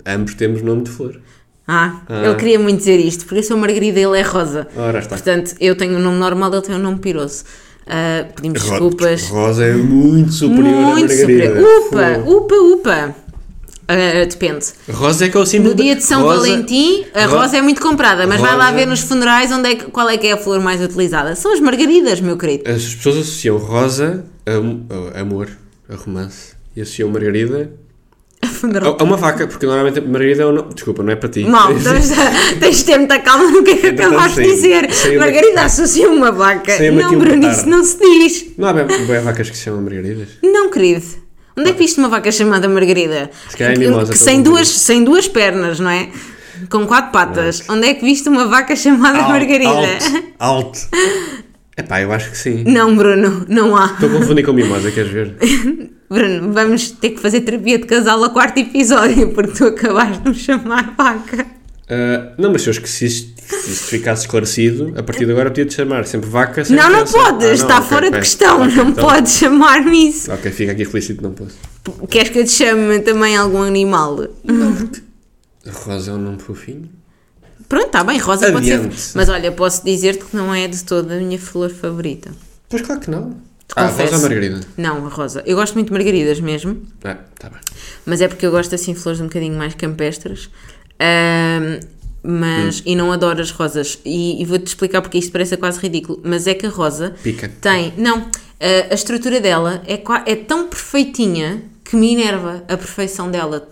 [0.06, 1.20] ambos temos nome de flor.
[1.68, 2.26] Ah, Ah.
[2.26, 4.68] ele queria muito dizer isto, porque eu sou Margarida e ele é Rosa.
[4.76, 5.16] Ora está.
[5.16, 7.44] Portanto, eu tenho um nome normal, ele tem um nome piroso.
[7.86, 9.24] Ah, pedimos Ro- desculpas.
[9.30, 11.46] Rosa é muito superior Muito à Margarida.
[11.56, 11.88] superior.
[11.88, 13.16] Upa, upa, upa.
[13.92, 14.66] Ah, depende.
[14.92, 17.58] Rosa é que é o símbolo No dia de São Rosa- Valentim, a Ro- rosa
[17.58, 20.16] é muito comprada, mas vai lá Rosa- ver nos funerais onde é que- qual é
[20.16, 21.36] que é a flor mais utilizada.
[21.36, 22.70] São as margaridas, meu querido.
[22.70, 25.50] As pessoas associam rosa a, a amor,
[25.90, 26.54] a romance.
[26.76, 27.72] E associam margarida
[28.44, 30.72] a, a uma vaca, porque normalmente margarida é o nome.
[30.76, 31.44] Desculpa, não é para ti.
[31.46, 32.12] Mal, tens,
[32.60, 35.18] tens de ter muita calma no que é que Entretanto, acabaste de dizer.
[35.18, 36.78] Margarida associa uma vaca.
[36.92, 38.46] Não, um Bruno, isso não se diz.
[38.56, 40.28] Não há bem, bem vacas que se chamam margaridas.
[40.44, 41.04] Não, querido.
[41.60, 43.30] Onde é que viste uma vaca chamada Margarida?
[43.50, 46.08] Se calhar é mimosa, sem, a duas, sem duas pernas, não é?
[46.70, 47.64] Com quatro patas.
[47.68, 49.70] Onde é que viste uma vaca chamada Margarida?
[49.70, 50.80] Alto, alto.
[51.76, 52.64] Epá, eu acho que sim.
[52.66, 53.88] Não, Bruno, não há.
[53.88, 55.36] Estou a confundir com mimosa, queres ver?
[56.10, 60.30] Bruno, vamos ter que fazer terapia de casal a quarto episódio, porque tu acabaste de
[60.30, 61.46] me chamar vaca.
[61.90, 63.32] Ah, não, mas se eu esqueci, se
[63.72, 66.64] isto ficasse esclarecido, a partir de agora podia-te chamar sempre vaca.
[66.64, 68.20] sempre Não, não podes, Ah, está fora de ok.
[68.20, 70.32] questão, Ok, não então- podes chamar-me isso.
[70.32, 71.56] Ok, fica aqui explícito, não posso.
[72.08, 74.28] Queres que eu te chame também algum animal?
[75.86, 76.90] Rosa é um nome fofinho.
[77.68, 79.00] Pronto, está bem, rosa pode Adiante.
[79.00, 79.18] ser.
[79.18, 82.32] Mas olha, posso dizer-te que não é de toda a minha flor favorita.
[82.68, 83.38] Pois claro que não.
[83.76, 84.62] Ah, rosa ou margarida?
[84.76, 85.44] Não, a rosa.
[85.46, 87.60] Eu gosto muito de margaridas mesmo, Ah, tá bem.
[88.06, 90.50] mas é porque eu gosto assim de flores um bocadinho mais campestres.
[91.00, 91.80] Ahm,
[92.22, 94.00] mas, e não adoro as rosas.
[94.06, 96.20] E, e vou-te explicar porque isto parece quase ridículo.
[96.24, 97.50] Mas é que a rosa Pica.
[97.62, 97.94] tem.
[97.98, 98.28] Não,
[98.60, 103.68] a, a estrutura dela é, é tão perfeitinha que me enerva a perfeição dela.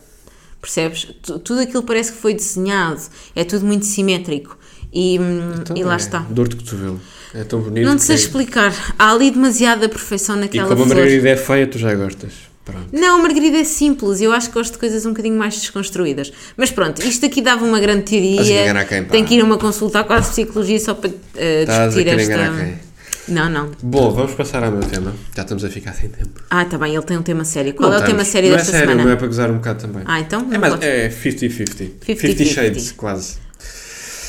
[0.61, 1.07] Percebes?
[1.21, 3.01] Tu- Tudo aquilo parece que foi desenhado.
[3.35, 4.57] É tudo muito simétrico.
[4.93, 6.19] E, hum, Então e lá é está.
[6.29, 6.99] Dor de cotovelo.
[7.33, 7.85] É tão bonito.
[7.85, 8.73] Não te sei que- explicar.
[8.97, 10.95] Há ali demasiada perfeição E naquela como a flor.
[10.97, 12.31] margarida é feia, tu já gostas.
[12.67, 12.87] Pronto.
[12.91, 14.19] Não, a Margarida é simples.
[14.19, 16.31] Eu acho que gosto de coisas um bocadinho mais desconstruídas.
[16.57, 18.85] Mas pronto, isto aqui dava uma grande teoria.
[18.85, 19.05] quem?
[19.05, 22.87] Tem que ir a uma consulta quase psicologia só para Estás a discutir esta.
[23.27, 23.71] Não, não.
[23.83, 25.13] Bom, vamos passar ao meu tema.
[25.35, 26.41] Já estamos a ficar sem tempo.
[26.49, 27.73] Ah, tá bem, ele tem um tema sério.
[27.73, 28.27] Qual Não é o tema estamos.
[28.31, 29.05] sério não desta é sério, semana?
[29.05, 30.03] Não é para gozar um bocado também.
[30.05, 30.39] Ah, então?
[30.49, 31.91] é não mais, pode- é 50-50.
[32.05, 32.19] 50-50.
[32.21, 33.35] 50 shades, quase.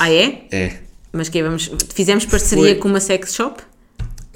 [0.01, 0.42] Ah, é?
[0.51, 0.72] É.
[1.12, 2.74] Mas que vamos Fizemos parceria Foi.
[2.77, 3.62] com uma sex shop?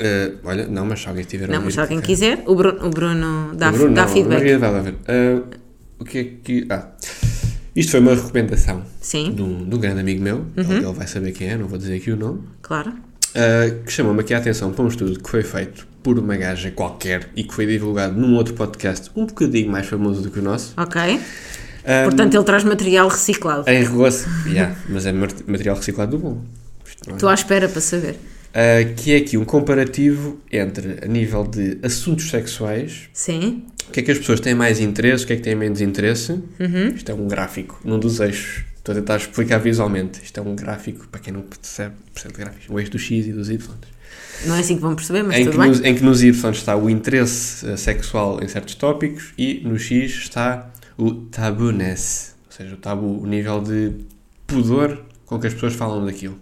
[0.02, 2.06] Uh, olha, não, mas se alguém tiver Não, mas se alguém ok.
[2.06, 4.42] quiser, o Bruno, o Bruno dá, O Bruno, dá não, feedback.
[4.56, 5.44] Uh,
[6.00, 6.66] o que é que.
[6.70, 6.88] Ah.
[7.76, 9.34] Isto foi uma recomendação Sim, Uhum.
[9.34, 10.44] de um, de um grande amigo meu.
[10.56, 12.40] Ele, ele vai saber quem é, não vou dizer aqui o nome.
[12.60, 12.92] claro.
[13.34, 16.70] Uh, que chamou-me aqui a atenção para um estudo que foi feito por uma gaja
[16.70, 20.42] qualquer e que foi divulgado num outro podcast um bocadinho mais famoso do que o
[20.42, 20.74] nosso.
[20.76, 21.00] Ok.
[21.14, 23.64] Um, Portanto, ele traz material reciclado.
[23.70, 24.30] em relação.
[24.46, 26.42] Yeah, mas é material reciclado do bom.
[27.10, 28.16] Estou à espera para saber.
[28.52, 33.62] Uh, que é aqui um comparativo entre a nível de assuntos sexuais, Sim.
[33.88, 35.80] o que é que as pessoas têm mais interesse, o que é que têm menos
[35.80, 36.32] interesse.
[36.32, 36.88] Uhum.
[36.94, 38.64] Isto é um gráfico num dos eixos.
[38.76, 40.20] Estou a tentar explicar visualmente.
[40.22, 43.32] Isto é um gráfico, para quem não percebe, percebe gráficos, o eixo do X e
[43.32, 43.74] dos Y.
[44.44, 45.68] Não é assim que vão perceber, mas Em tudo que, bem.
[45.68, 49.78] nos, em que nos Y está o interesse eh, sexual em certos tópicos e no
[49.78, 53.92] X está o tabuness, ou seja, o tabu, o nível de
[54.46, 56.38] pudor com que as pessoas falam daquilo,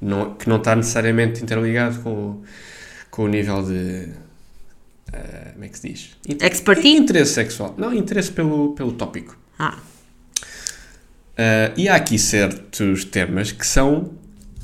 [0.00, 2.42] não, que não está necessariamente interligado com, o-
[3.10, 4.08] com o nível de.
[5.12, 6.10] eh, como é que se diz?
[6.40, 6.96] Expertise?
[6.96, 7.74] Interesse sexual.
[7.76, 9.36] Não, interesse pelo, pelo tópico.
[9.58, 9.76] Ah,
[11.36, 14.10] Eh, e há aqui certos temas que são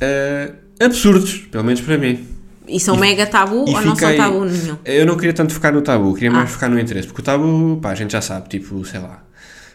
[0.01, 2.27] eh, absurdos, pelo menos para mim.
[2.69, 4.77] e são E- mega tabu ou não são tabu nenhum?
[4.85, 6.53] Eu não queria tanto focar no tabu, queria mais Ah.
[6.53, 9.23] focar no interesse, porque o tabu, pá, a gente já sabe, tipo, sei lá,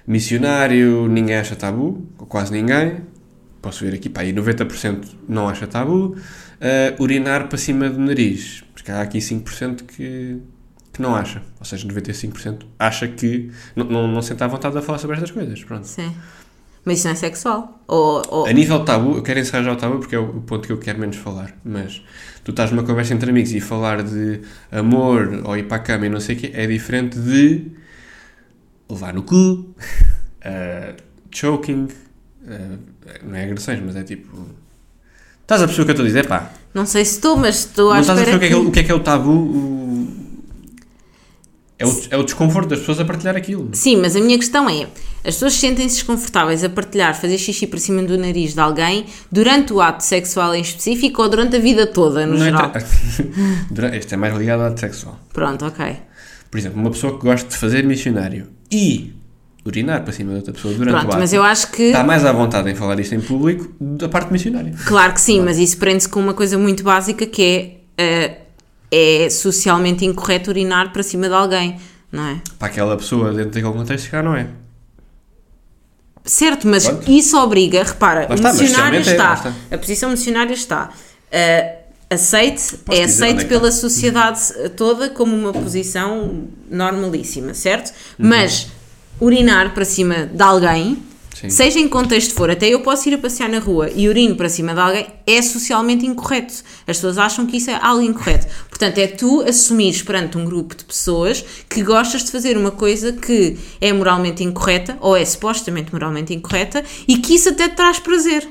[0.05, 2.97] missionário, ninguém acha tabu, ou quase ninguém,
[3.61, 6.15] posso ver aqui, pá, e 90% não acha tabu,
[6.59, 10.37] Ah, urinar para cima do nariz, porque há aqui 5% que,
[10.93, 14.81] que não acha, ou seja, 95% acha que não, não, não sente à vontade a
[14.81, 15.87] falar sobre estas coisas, pronto.
[15.87, 16.15] Sim.
[16.85, 17.83] Mas isso não é sexual?
[17.87, 20.41] Ou, ou- A nível de tabu, eu quero encerrar já o tabu porque é o
[20.41, 21.55] ponto que eu quero menos falar.
[21.63, 22.01] Mas
[22.43, 26.07] tu estás numa conversa entre amigos e falar de amor ou ir para a cama
[26.07, 27.67] e não sei o quê é diferente de
[28.89, 29.75] levar no cu,
[30.41, 30.95] eh,
[31.31, 31.87] choking,
[32.47, 32.77] eh,
[33.23, 34.45] não é agressões, mas é tipo.
[35.41, 36.27] Estás a perceber o que eu estou a dizer?
[36.27, 38.49] Pá, Não sei se estou, mas estou à não estás a perceber o que, é
[38.49, 39.31] que, é- o que é que é o tabu?
[39.31, 40.21] O-
[41.77, 43.69] É, o, é o desconforto das pessoas a partilhar aquilo.
[43.73, 44.83] Sim, mas a minha questão é:
[45.25, 49.73] as pessoas sentem-se desconfortáveis a partilhar, fazer xixi por cima do nariz de alguém durante
[49.73, 52.71] o ato sexual em específico ou durante a vida toda, no Não geral?
[53.71, 55.19] entra- Este é mais ligado ao ato sexual.
[55.33, 55.97] Pronto, ok.
[56.51, 59.13] Por exemplo, uma pessoa que gosta de fazer missionário e
[59.65, 61.83] urinar para cima de outra pessoa durante o Pronto, ato, mas eu acho que.
[61.83, 64.73] está mais à vontade em falar isto em público da parte missionária.
[64.85, 67.77] Claro que sim, mas isso prende-se com uma coisa muito básica que é.
[67.97, 68.37] eh,
[68.93, 71.77] é socialmente incorreto urinar para cima de alguém,
[72.11, 72.41] não é?
[72.59, 74.47] Para aquela pessoa dentro daquele contexto, cá não é.
[76.25, 77.09] Certo, mas Pronto.
[77.11, 79.53] isso obriga, repara, Lá o está, mas missionário é, está, está.
[79.71, 80.89] a posição missionária está,
[81.31, 81.77] eh,
[82.09, 83.81] aceite, Posso é aceite é que pela está?
[83.81, 84.39] sociedade
[84.75, 87.89] toda como uma posição normalíssima, certo?
[88.19, 88.27] Uhum.
[88.27, 88.67] Mas
[89.21, 90.97] urinar para cima de alguém,
[91.35, 91.49] Sim.
[91.49, 94.35] seja em que contexto for, até eu posso ir a passear na rua e urino
[94.35, 96.53] para cima de alguém, é socialmente incorreto.
[96.87, 98.47] As pessoas acham que isso é algo incorreto.
[98.69, 103.13] Portanto, é tu assumires perante um grupo de pessoas que gostas de fazer uma coisa
[103.13, 107.99] que é moralmente incorreta, ou é supostamente moralmente incorreta, e que isso até te traz
[107.99, 108.47] prazer.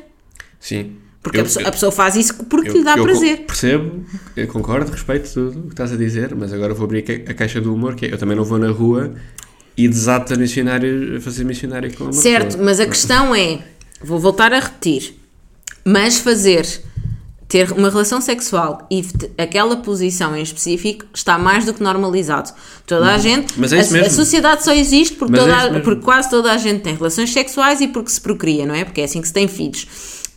[0.59, 0.92] Sim.
[1.22, 3.40] Porque Eu- a, pessoa, eu- a pessoa faz isso porque eu- lhe dá prazer.
[3.46, 4.04] Percebo,
[4.35, 7.61] eu concordo, respeito tudo o que estás a dizer, mas agora vou abrir a caixa
[7.61, 9.12] do humor, que é, eu também não vou na rua
[9.84, 12.64] e desato a missionário, a fazer missionário com uma Certo, pessoa.
[12.64, 13.58] mas a questão é,
[14.02, 15.14] vou voltar a repetir,
[15.84, 16.66] mas fazer,
[17.48, 19.04] ter uma relação sexual e
[19.38, 22.50] aquela posição em específico está mais do que normalizado.
[22.86, 25.80] Toda a gente, Mas é a, a sociedade só existe porque, é toda a- mesmo.
[25.82, 28.84] porque quase toda a gente tem relações sexuais e porque se procria, não é?
[28.84, 29.86] Porque é assim que se tem filhos.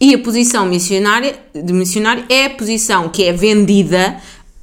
[0.01, 4.17] E a posição missionária, de missionário é a posição que é vendida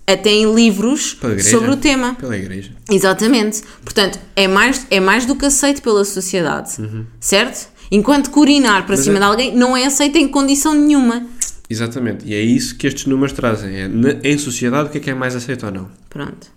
[0.06, 1.16] até em livros
[1.50, 2.14] sobre o tema.
[2.16, 2.72] Pela igreja.
[2.90, 3.62] Exatamente.
[3.84, 6.72] Portanto, é mais, é mais do que aceito pela sociedade.
[7.20, 7.68] Certo?
[7.92, 8.98] Enquanto que urinar para Uhum.
[8.98, 11.26] Mas cima é- de alguém não é aceito em condição nenhuma.
[11.68, 12.26] Exatamente.
[12.26, 13.76] E é isso que estes números trazem.
[13.76, 15.90] É, na- em sociedade, o que é que é mais aceito ou não?
[16.08, 16.48] Pronto.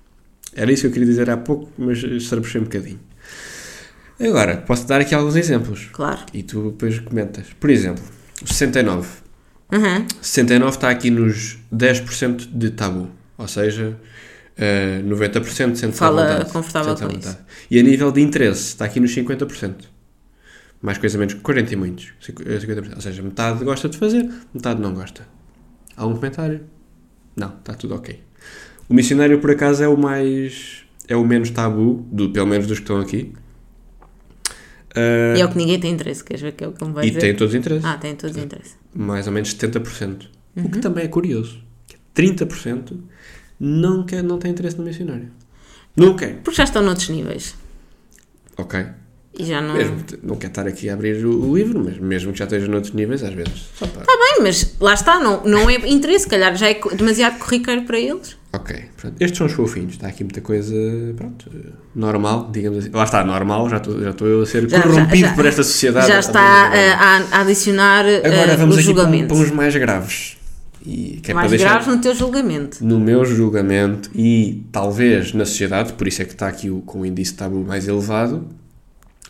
[0.55, 2.99] Era isso que eu queria dizer há pouco, mas estrebuchei um bocadinho.
[4.19, 5.89] Agora, posso dar aqui alguns exemplos.
[5.91, 6.19] Claro.
[6.33, 7.47] E tu depois comentas.
[7.59, 8.03] Por exemplo,
[8.43, 9.07] o 69.
[9.71, 10.05] Uhum.
[10.21, 13.09] 69 está aqui nos 10% de tabu.
[13.37, 13.97] Ou seja,
[14.57, 16.51] eh, 90% sente-se à Fala vontade.
[16.51, 17.37] confortável Sente-se à com vontade.
[17.71, 19.89] E a nível de interesse, está aqui nos 50%.
[20.81, 22.13] Mais coisa menos 40 e muitos.
[22.21, 22.95] 50%.
[22.95, 25.25] Ou seja, metade gosta de fazer, metade não gosta.
[25.95, 26.61] Algum comentário?
[27.35, 28.21] Não, está tudo ok.
[28.89, 30.83] O missionário, por acaso, é o mais.
[31.07, 33.33] é o menos tabu, do, pelo menos dos que estão aqui.
[34.95, 36.23] Eh, E é o que ninguém tem interesse.
[36.23, 37.19] Queres ver que é o que ele vai e dizer?
[37.21, 37.85] tem todos os interesses.
[37.85, 38.75] Ah, tem todos interesse.
[38.93, 40.27] Mais ou menos 70%.
[40.55, 40.69] O Uhum.
[40.69, 41.59] que também é curioso.
[42.15, 42.99] 30%
[43.59, 45.29] não, quer, não tem interesse no missionário.
[45.95, 46.37] Não quer.
[46.43, 47.55] Porque já estão noutros níveis.
[48.57, 48.85] Ok.
[49.37, 49.73] E já não.
[49.73, 52.67] Mesmo, não quer estar aqui a abrir o, o livro, mas mesmo que já esteja
[52.67, 53.67] noutros níveis, às vezes.
[53.73, 57.81] Está bem, mas lá está, não, não é interesse, se calhar já é demasiado corriqueiro
[57.83, 58.37] para eles.
[58.53, 59.15] Ok, pronto.
[59.19, 59.93] Estes são os fofinhos.
[59.93, 60.75] Está aqui muita coisa,
[61.17, 61.49] pronto,
[61.95, 62.89] normal, digamos assim.
[62.93, 65.45] Lá está, normal, já estou, já estou eu a ser Já- corrompido já- já- por
[65.47, 66.07] esta sociedade.
[66.07, 69.27] Já está a, a adicionar Agora vamos o aqui para, um- julgamento.
[69.33, 70.37] para uns mais graves.
[70.85, 72.83] E, que é mais graves no teu julgamento.
[72.83, 77.01] no meu julgamento e talvez na sociedade, por isso é que está aqui o, com
[77.01, 78.45] o índice de tabu mais elevado,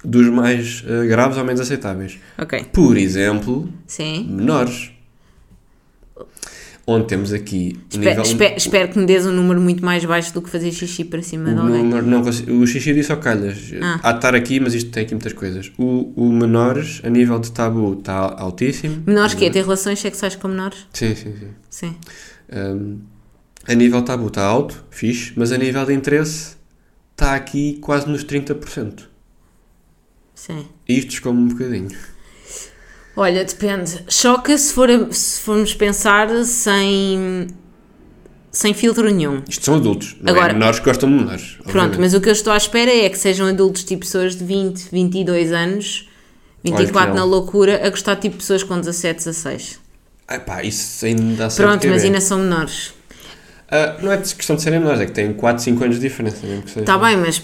[0.04, 2.20] dos mais eh, graves ou menos aceitáveis.
[2.38, 2.66] Ok.
[2.74, 4.28] Por exemplo, Sim.
[4.30, 4.92] menores.
[6.86, 8.22] Onde temos aqui Espe- nível...
[8.24, 11.22] espe- espero que me des um número muito mais baixo do que fazer xixi para
[11.22, 11.84] cima O, de alguém.
[11.84, 13.72] número não o xixi disse ao calhas.
[13.82, 14.02] Ah.
[14.04, 15.72] Há de estar aqui, mas isto tem aqui muitas coisas.
[15.78, 19.02] O, o menores, a nível de tabu, está altíssimo.
[19.08, 20.80] Menores que é ter relações sexuais com menores?
[20.91, 21.48] Sim, sim, sim.
[21.69, 21.96] Sim.
[22.54, 23.00] Um,
[23.65, 26.58] a nível de tabu está alto, fixe, mas a nível de interesse
[27.13, 29.04] está aqui quase nos 30%.
[30.36, 30.65] Sim.
[30.89, 31.88] Isto descomme um bocadinho.
[33.15, 33.99] Olha, depende.
[34.10, 37.47] Choca se, for, se formos pensar sem,
[38.52, 39.43] sem filtro nenhum.
[39.47, 41.52] Isto são adultos, não Agora- é menores que gostam de menores.
[41.58, 41.99] Pronto, obviamente.
[41.99, 44.89] mas o que eu estou à espera é que sejam adultos tipo pessoas de 20,
[44.91, 46.10] 22 anos,
[46.65, 49.80] Olha 24 que na loucura, a gostar tipo pessoas com 17, 16.
[50.28, 52.08] Ah, pá, isso ainda dá Pronto, que mas é.
[52.08, 52.93] ainda são menores.
[53.69, 56.38] Ah, Não é questão de serem menores, é que têm 4, 5 anos de diferença.
[56.65, 57.41] Está Tá bem, mas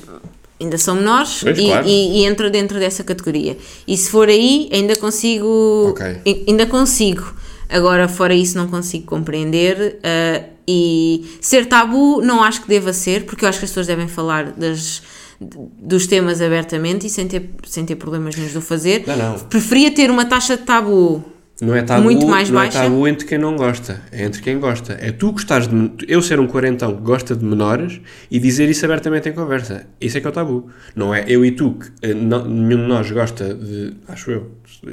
[0.59, 1.87] ainda são menores Pois, e, claro.
[1.87, 3.57] e- e entra dentro dessa categoria.
[3.87, 5.89] E se for aí, ainda consigo.
[5.91, 6.05] Ok.
[6.25, 7.33] ai- Ainda consigo.
[7.69, 9.99] Agora, fora isso, não consigo compreender.
[10.03, 13.87] ah, e ser tabu, não acho que deva ser, porque eu acho que as pessoas
[13.87, 15.01] devem falar das,
[15.41, 19.03] dos temas abertamente e sem ter, sem ter problemas nenhum de o fazer.
[19.07, 19.39] Não, não.
[19.39, 21.23] Preferia ter uma taxa de tabu.
[21.61, 22.77] Não é tabu, Muito mais não baixa?
[22.79, 24.93] é tabu entre quem não gosta, é entre quem gosta.
[25.01, 25.91] É tu gostares de.
[26.07, 27.99] Eu ser um quarentão que gosta de menores
[28.31, 29.85] e dizer isso abertamente em conversa.
[29.99, 30.69] Isso é que é o tabu.
[30.95, 33.93] Não é eu e tu que eh, não- nenhum de nós gosta de.
[34.07, 34.51] Acho eu.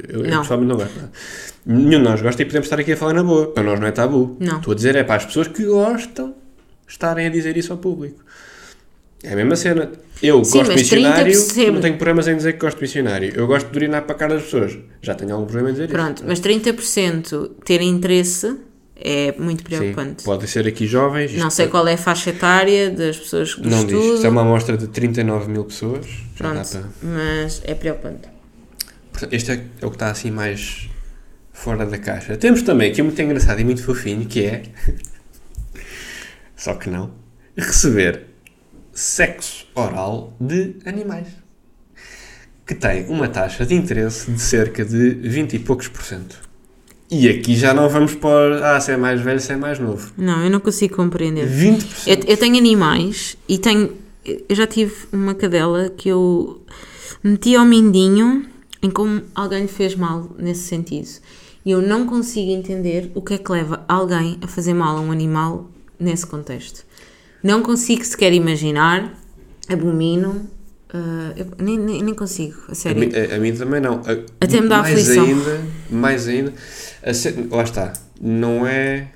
[0.09, 0.41] Eu, eu Não.
[0.41, 0.99] pessoalmente não gosto.
[1.65, 3.47] Nenhum de nós gosta e podemos estar aqui a falar na boa.
[3.53, 4.35] Para nós não é tabu.
[4.39, 4.57] Não.
[4.57, 6.35] Estou a dizer é para as pessoas que gostam
[6.85, 8.23] estarem a dizer isso ao público.
[9.27, 9.91] É a mesma cena.
[10.23, 11.71] Eu Sim, gosto de missionário, 30%.
[11.71, 13.33] não tenho problemas em dizer que gosto de missionário.
[13.35, 14.77] Eu gosto de urinar para a cara das pessoas.
[15.01, 16.25] Já tenho algum problema em dizer Pronto, isso.
[16.25, 18.55] mas 30% ter interesse
[18.95, 20.23] é muito Sim, preocupante.
[20.23, 21.33] podem ser aqui jovens.
[21.33, 24.01] Não sei qual é a faixa etária das pessoas do Não estudo.
[24.01, 24.13] diz.
[24.15, 26.07] Isto é uma amostra de 39 mil pessoas.
[26.37, 26.83] Pronto, para...
[27.01, 28.29] mas é preocupante.
[29.29, 30.89] Este é, é o que está assim mais
[31.51, 32.37] fora da caixa.
[32.37, 34.63] Temos também aqui muito engraçado e muito fofinho que é.
[36.55, 37.11] Só que não.
[37.57, 38.26] Receber
[38.97, 41.27] sexo oral de animais.
[42.65, 46.35] Que tem uma taxa de interesse de cerca de 20 e poucos por cento.
[47.09, 48.53] E aqui já não vamos pôr.
[48.63, 50.11] Ah, se é mais velho, se é mais novo.
[50.17, 51.47] Não, eu não consigo compreender.
[51.47, 52.07] 20%.
[52.07, 53.93] Eu, eu tenho animais e tenho.
[54.25, 56.61] Eu já tive uma cadela que eu
[57.23, 58.47] meti ao mindinho
[58.81, 61.07] em como alguém lhe fez mal nesse sentido.
[61.63, 65.01] E eu não consigo entender o que é que leva alguém a fazer mal a
[65.01, 66.86] um animal nesse contexto.
[67.43, 69.13] Não consigo sequer imaginar,
[69.69, 70.49] abomino,
[70.93, 72.99] ah, eu nem, nem, nem consigo, a A sério.
[72.99, 73.95] mim, a- a mim também não.
[74.05, 75.25] A- Até me dá mais aflição.
[75.25, 76.53] ainda, mais ainda.
[77.03, 77.93] a ce- lá está.
[78.19, 79.07] Não é.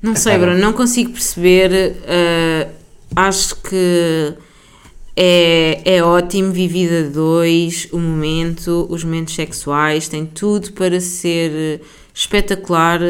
[0.00, 0.36] Não sei.
[0.38, 1.70] Bruno, não consigo perceber.
[2.04, 2.68] eh,
[3.14, 4.34] acho que
[5.16, 11.80] é, é ótimo vivido a dois, o momento, os momentos sexuais, tem tudo para ser
[12.14, 13.00] espetacular.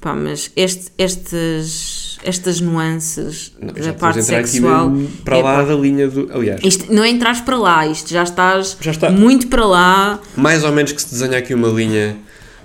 [0.00, 4.92] Pá, mas este, estes, estas nuances Não, da parte sexual.
[5.24, 6.30] para lá epá, da linha do.
[6.32, 9.10] Aliás, isto não é entrares para lá, isto já estás Já está.
[9.10, 10.20] muito para lá.
[10.36, 12.16] mais ou menos que se desenha aqui uma linha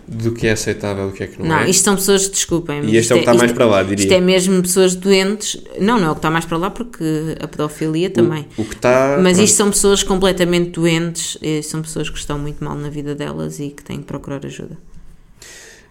[0.07, 1.69] do que é aceitável e o que é que não, Não, é.
[1.69, 2.83] isto são pessoas, desculpem.
[2.85, 4.03] E este é o que está mais para lá, diria.
[4.03, 5.57] Isto é mesmo pessoas doentes.
[5.79, 7.03] Não, não é o que está mais para lá, porque
[7.39, 8.45] a pedofilia também.
[8.55, 9.17] O, o que está.
[9.19, 12.89] Mas pronto, isto são pessoas completamente doentes, e são pessoas que estão muito mal na
[12.89, 14.77] vida delas e que têm que procurar ajuda.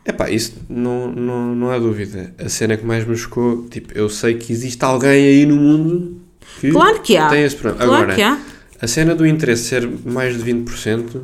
[0.06, 2.34] Epá, isso não, não, não há dúvida.
[2.38, 6.20] A cena que mais me chocou, tipo, eu sei que existe alguém aí no mundo
[6.60, 7.28] que Claro que há.
[7.28, 7.86] tem esse problema.
[7.86, 8.38] Claro Agora, que há.
[8.82, 11.22] a cena do interesse ser mais de 20%,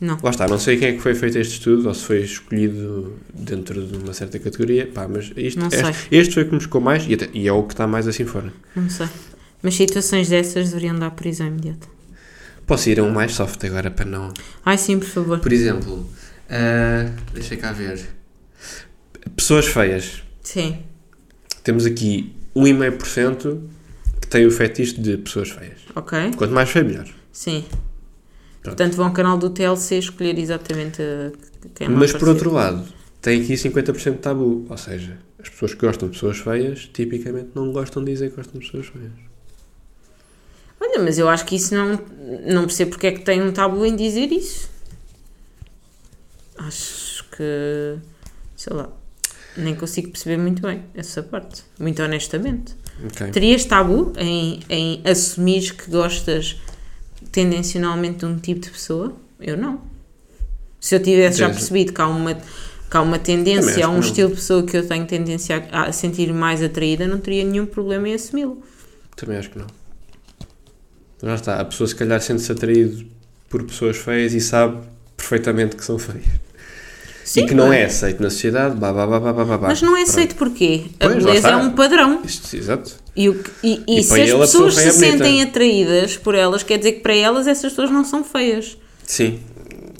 [0.00, 0.16] Não.
[0.22, 3.14] lá está, não sei quem é que foi feito este estudo, ou se foi escolhido
[3.34, 6.80] dentro de uma certa categoria, pá, mas isto, este, este foi o que me chocou
[6.80, 8.52] mais e, até- e é o que está mais assim fora.
[8.74, 9.08] Não sei.
[9.62, 11.86] Mas situações dessas deveriam dar prisão imediata.
[12.66, 14.32] Posso ir a um mais soft agora para não.
[14.64, 15.38] Ai sim, por favor.
[15.40, 16.06] Por exemplo,
[16.48, 18.08] ah, deixa cá ver.
[19.36, 20.22] Pessoas feias.
[20.42, 20.78] Sim.
[21.62, 23.60] Temos aqui 1,5%
[24.20, 25.80] que tem o fetiche de pessoas feias.
[25.94, 26.32] Ok.
[26.36, 27.08] Quanto mais feio, melhor.
[27.32, 27.64] Sim.
[28.62, 28.76] Pronto.
[28.76, 31.32] Portanto, vão ao canal do TLC escolher exatamente uh,
[31.74, 32.84] quem lá Mas por outro lado,
[33.20, 34.66] tem aqui 50% de tabu.
[34.68, 38.36] Ou seja, as pessoas que gostam de pessoas feias, tipicamente não gostam de dizer que
[38.36, 39.12] gostam de pessoas feias.
[40.80, 42.00] Olha, mas eu acho que isso não.
[42.46, 44.70] Não percebo porque é que tem um tabu em dizer isso.
[46.58, 47.96] Acho que.
[48.56, 48.90] Sei lá.
[49.56, 51.64] Nem consigo perceber muito bem essa parte.
[51.78, 52.76] Muito honestamente.
[53.04, 53.30] Ok.
[53.30, 56.60] Terias tabu em, em assumir que gostas
[57.32, 59.14] tendencionalmente de um tipo de pessoa?
[59.40, 59.80] Eu não.
[60.80, 64.00] Se eu tivesse já percebido que há uma, que há uma tendência, há um não.
[64.00, 67.66] estilo de pessoa que eu tenho tendência a, a sentir mais atraída, não teria nenhum
[67.66, 68.62] problema em assumi-lo.
[69.16, 69.66] Também acho que não.
[71.22, 73.04] Já está, a pessoa se calhar sente-se atraído
[73.48, 76.24] por pessoas feias e sabe perfeitamente que são feias.
[77.28, 79.68] Sim, e que não mas- é aceito na sociedade, bah, bah, bah, bah, bah, bah.
[79.68, 80.84] Mas não é aceito porquê?
[80.98, 82.22] A Pois, lá beleza é um padrão.
[82.24, 82.96] Isto, exato.
[83.14, 86.34] E, o e- e E se as a pessoas pessoa se é sentem atraídas por
[86.34, 88.78] elas, quer dizer que para elas essas pessoas não são feias.
[89.04, 89.40] Sim,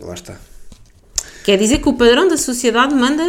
[0.00, 0.36] lá está.
[1.44, 3.24] Quer dizer que o padrão da sociedade manda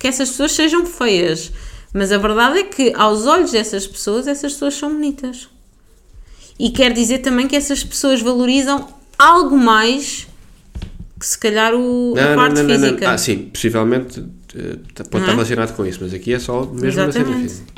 [0.00, 1.52] que essas pessoas sejam feias.
[1.92, 5.48] Mas a verdade é que, aos olhos dessas pessoas, essas pessoas são bonitas.
[6.58, 10.26] E quer dizer também que essas pessoas valorizam algo mais
[11.26, 13.10] se calhar o, a parte física.
[13.10, 14.20] Ah, sim, possivelmente
[14.54, 14.76] eh,
[15.10, 15.34] pode Não estar é?
[15.34, 17.42] relacionado com isso, mas aqui é só mesmo na cena Exatamente.
[17.42, 17.72] física.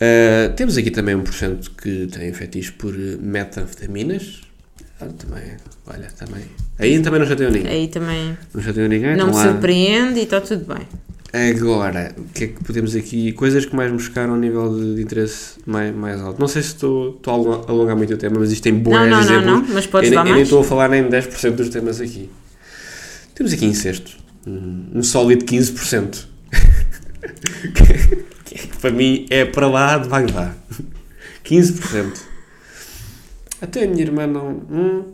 [0.00, 4.42] Eh, temos aqui também um porcento que tem fetiche por metanfetaminas.
[5.00, 5.42] Ah, também,
[5.86, 6.44] olha, também.
[6.78, 7.70] Aí também não chateou ninguém.
[7.72, 9.16] Aí também Não chateou ninguém.
[9.16, 9.52] não me estão lá.
[9.52, 10.86] surpreende e está tudo bem.
[11.32, 13.32] Agora, o que é que podemos aqui?
[13.32, 16.40] Coisas que mais me chocaram a nível de, de interesse mais, mais alto.
[16.40, 17.34] Não sei se estou, estou
[17.66, 19.44] a alongar- muito o tema, mas isto tem bons Não, não, não, exemplos.
[19.46, 22.30] não, mas podes eu, dar eu nem estou a falar nem 10% dos temas aqui.
[23.34, 24.16] Temos aqui incesto.
[24.46, 26.24] Um, um sólido 15%.
[28.44, 30.54] que, que para mim é para lá de Bagdá.
[31.44, 32.20] 15%.
[33.60, 34.48] Até a minha irmã não.
[34.70, 35.04] Hum,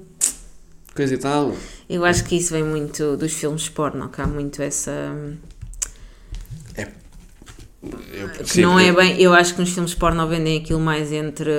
[0.94, 1.57] coisa e tal.
[1.88, 5.16] Eu acho que isso vem muito dos filmes porno, que há muito essa.
[8.12, 9.20] Eu, Que sim, não é bem.
[9.20, 11.51] Eu acho que nos filmes porno vendem aquilo mais entre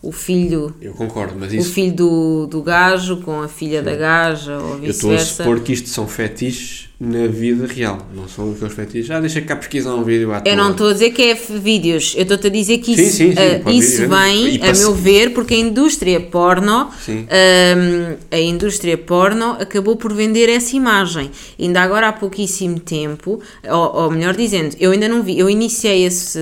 [0.00, 0.74] o filho.
[0.80, 1.72] Eu concordo, mas O isso.
[1.72, 5.42] filho do, do gajo com a filha da gaja ou Eu estou a vice-versa.
[5.44, 9.10] supor que isto são fetiches na vida real, não são aqueles fetiches.
[9.10, 12.14] Ah, deixa cá pesquisar um vídeo à Eu não estou a dizer que é vídeos,
[12.16, 14.94] eu estou-te a dizer que Sim, isso, sim, sim, uh, pode isso vem, a meu
[14.94, 17.26] ver, porque a indústria porno, Sim.
[17.30, 21.30] um, a indústria porno acabou por vender essa imagem.
[21.58, 26.04] Ainda agora há pouquíssimo tempo, ou, ou melhor dizendo, eu ainda não vi, eu iniciei
[26.04, 26.38] esse,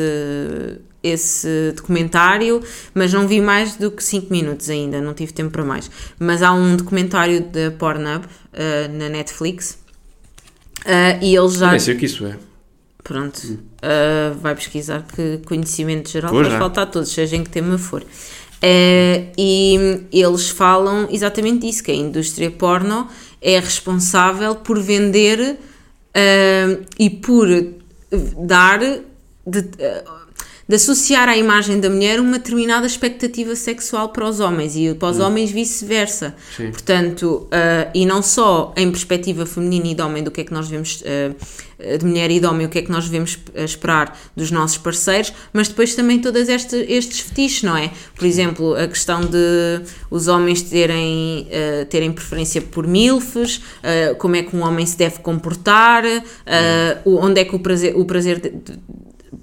[1.07, 2.63] esse documentário,
[2.95, 5.91] mas não vi mais do que 5 minutos ainda, não tive tempo para mais.
[6.19, 9.79] Mas há um documentário da Pornhub uh, na Netflix.
[10.85, 12.37] uh, e eles já Nem sei o que isso é.
[13.03, 16.59] Pronto, uh, vai pesquisar que conhecimento geral vai já.
[16.59, 18.05] faltar a todos, seja em que tema for.
[19.39, 23.07] E eles falam exatamente disso, que a indústria porno
[23.41, 25.57] é responsável por vender
[26.99, 27.47] e por
[28.45, 29.63] dar, de,
[30.69, 35.09] de associar à imagem da mulher uma determinada expectativa sexual para os homens e para
[35.11, 36.35] os homens vice-versa.
[36.73, 40.53] Portanto, uh, e não só em perspectiva feminina e de homem, do que é que
[40.53, 43.63] nós devemos, uh, de mulher e de homem, o que é que nós devemos uh,
[43.65, 47.93] esperar dos nossos parceiros, mas depois também todos este, estes fetiches, não é?
[48.17, 53.61] Por exemplo, a questão de os homens terem, uh, terem preferência por milfes,
[54.19, 56.03] como é que um homem se deve comportar,
[57.05, 58.79] o- onde é que o prazer, o prazer de- de-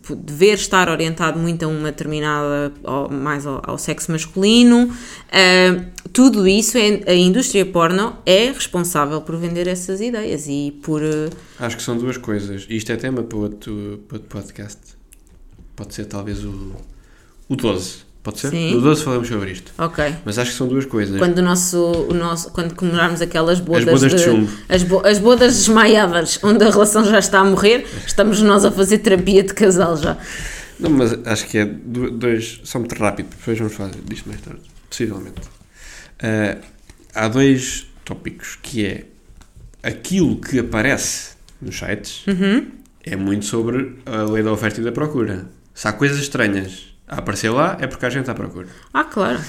[0.10, 2.74] dever estar orientado muito a uma determinada,
[3.10, 4.94] mais ao, ao sexo masculino,
[5.32, 11.02] ah, tudo isso, é, a indústria porno é responsável por vender essas ideias e por...
[11.60, 12.66] ah, Acho que são duas coisas.
[12.70, 14.80] Isto é tema para outro, para outro podcast.
[15.76, 16.76] Pode ser talvez o,
[17.50, 18.12] o 12.
[18.23, 18.51] Pode ser?
[18.51, 18.73] Sim.
[18.75, 19.73] No 12 falamos sobre isto.
[19.77, 20.15] ok.
[20.23, 21.17] Mas acho que são duas coisas.
[21.17, 24.49] Quando, o nosso, o nosso, quando comemorarmos aquelas bodas, bodas de chumbo.
[24.69, 28.71] as, bo- as bodas desmaiadas, onde a relação já está a morrer, estamos nós a
[28.71, 30.17] fazer terapia de casal já.
[30.79, 32.62] Não, mas acho que é do- dois.
[32.63, 34.62] Só muito rápido, depois vamos falar disto mais tarde.
[34.89, 35.41] Possivelmente.
[36.21, 36.57] Ah,
[37.13, 39.03] há dois tópicos que é
[39.81, 41.31] aquilo que aparece
[41.62, 42.67] nos sites Uhum.
[43.03, 45.45] é muito sobre a lei da oferta e da procura.
[45.73, 48.67] Se há coisas estranhas aparecer lá, é porque há gente à procura.
[48.93, 49.39] Ah, claro.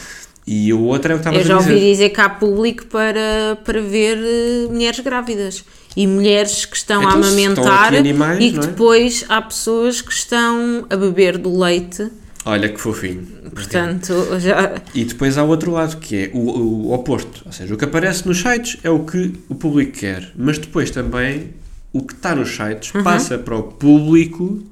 [0.46, 1.90] E o outro é o que Eu estavas já a ouvi dizer.
[1.90, 5.64] dizer que há público para, para ver eh, mulheres grávidas
[5.96, 7.32] e mulheres que estão a Então, estão
[7.64, 8.60] amamentar aqui animais, e que é?
[8.60, 12.10] depois há pessoas que estão a beber do leite.
[12.44, 13.26] Olha que fofinho.
[13.54, 14.74] Portanto, já.
[14.94, 16.40] E depois há o outro lado, que é o,
[16.88, 17.42] o oposto.
[17.46, 20.30] Ou seja, o que aparece nos sites é o que o público quer.
[20.36, 21.54] Mas depois também
[21.90, 23.02] o que está nos sites Uhum.
[23.02, 24.62] passa para o público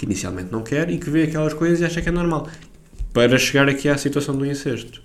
[0.00, 2.48] que inicialmente não quer e que vê aquelas coisas e acha que é normal.
[3.12, 5.02] Para chegar aqui à situação do incesto.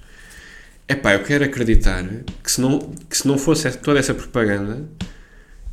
[0.88, 2.06] Epá, eu quero acreditar
[2.42, 2.80] que se não,
[3.10, 4.86] que se não fosse toda essa propaganda,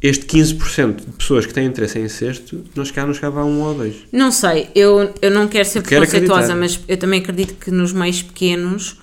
[0.00, 3.60] este 15% de pessoas que têm interesse em incesto, não chegava, não chegava a um
[3.60, 3.94] ou dois.
[4.10, 8.22] Não sei, eu, eu não quero ser preconceituosa, mas eu também acredito que nos meios
[8.22, 8.96] pequenos,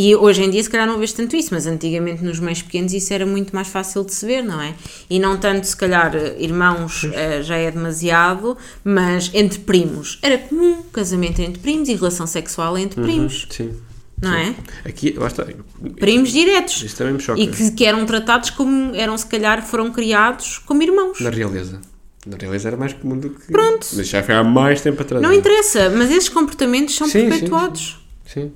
[0.00, 2.92] e hoje em dia se calhar não vês tanto isso, mas antigamente nos meios pequenos
[2.92, 4.72] isso era muito mais fácil de se ver, não é?
[5.10, 10.20] E não tanto, se calhar, irmãos eh, já é demasiado, mas entre primos.
[10.22, 13.74] Era comum casamento entre primos e relação sexual entre primos, Sim.
[14.22, 14.54] não Sim.
[14.84, 15.42] Aqui, lá está.
[15.42, 15.56] é?
[15.98, 16.80] Primos diretos.
[16.80, 17.40] Isso também me choca.
[17.40, 21.18] E que, que eram tratados como, eram se calhar, foram criados como irmãos.
[21.18, 21.80] Na realeza.
[22.24, 23.50] Na realeza era mais comum do que.
[23.50, 23.84] Pronto.
[23.94, 25.20] Mas já foi há mais tempo atrás.
[25.20, 27.98] Não interessa, mas esses comportamentos são Sim, sim, perpetuados.
[28.24, 28.52] Sim.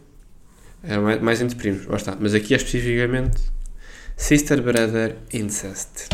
[0.83, 1.87] Era mais, mais entre primos.
[1.87, 2.16] Lá está.
[2.18, 3.41] Mas aqui é especificamente
[4.16, 6.09] Sister Brother Incest.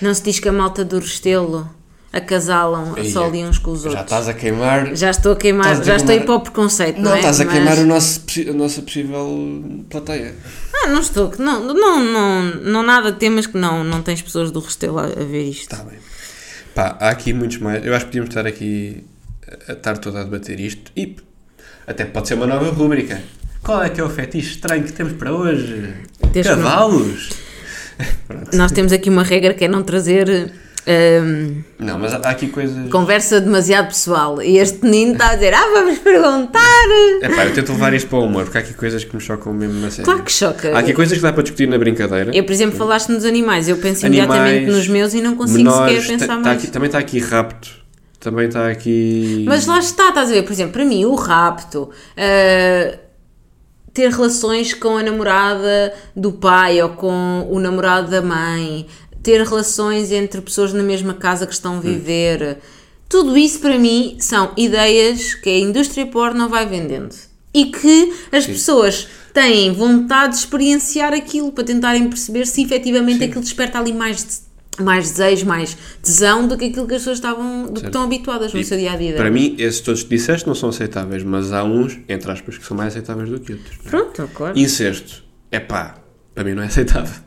[0.00, 1.68] Não se diz que a malta do Restelo
[2.12, 3.26] acasalam Aí só é.
[3.26, 4.04] ali uns com os Já outros.
[4.04, 4.94] estás a queimar.
[4.94, 7.18] Já estou a queimar, a já estou a ir para o preconceito, não, Não, é?
[7.18, 10.34] estás a Mas- queimar o nosso, a nossa possível plateia.
[10.74, 14.60] Ah, não estou, não, não, não, não nada temas que não, não tens pessoas do
[14.60, 15.62] Restelo a, a ver isto.
[15.72, 15.98] Está bem.
[16.74, 17.84] Pá, há aqui muitos mais.
[17.84, 19.04] Eu acho que podíamos estar aqui
[19.68, 21.16] a, a estar toda a debater isto e
[21.86, 23.20] até pode ser uma nova rúbrica.
[23.64, 25.94] Qual é que é o fetiche estranho que temos para hoje?
[26.22, 27.30] Não- Cavalos!
[28.26, 28.54] Pronto.
[28.56, 30.52] Nós temos aqui uma regra que é não trazer
[31.22, 32.90] hum, Não, mas há aqui coisas.
[32.90, 34.42] conversa demasiado pessoal.
[34.42, 36.60] E este menino está a dizer, ah, vamos perguntar.
[37.22, 39.22] É pá, eu tento levar isto para o humor, porque há aqui coisas que me
[39.22, 40.04] chocam mesmo na série.
[40.04, 40.76] Claro que choca.
[40.76, 42.36] Há aqui coisas que dá para discutir na brincadeira.
[42.36, 45.58] Eu, por exemplo, falaste nos animais, eu penso Animais, imediatamente nos meus e não consigo
[45.58, 46.58] menores, sequer pensar tá- tá mais.
[46.58, 47.70] aqui- também está aqui rapto.
[48.20, 49.44] Também está aqui.
[49.46, 50.42] Mas lá está, estás a ver?
[50.44, 52.98] Por exemplo, para mim, o rapto, ah,
[53.94, 58.86] ter relações com a namorada do pai ou com o namorado da mãe,
[59.22, 62.58] ter relações entre pessoas na mesma casa que estão a viver,
[63.08, 67.14] tudo isso para mim são ideias que a indústria porno vai vendendo.
[67.54, 73.40] E que as pessoas têm vontade de experienciar aquilo para tentarem perceber se efetivamente aquilo
[73.40, 74.42] desperta ali mais.
[74.80, 78.52] Mais desejo, mais tesão do que aquilo que as pessoas estavam, do que estão habituadas
[78.52, 79.14] no E seu dia a dia.
[79.14, 82.66] Para mim, esses todos que disseste não são aceitáveis, mas há uns, entre aspas, que
[82.66, 83.78] são mais aceitáveis do que outros.
[83.84, 83.88] é?
[83.88, 84.58] Pronto, claro.
[84.58, 85.22] Incesto,
[85.52, 85.96] é pá,
[86.34, 87.22] para mim não é aceitável.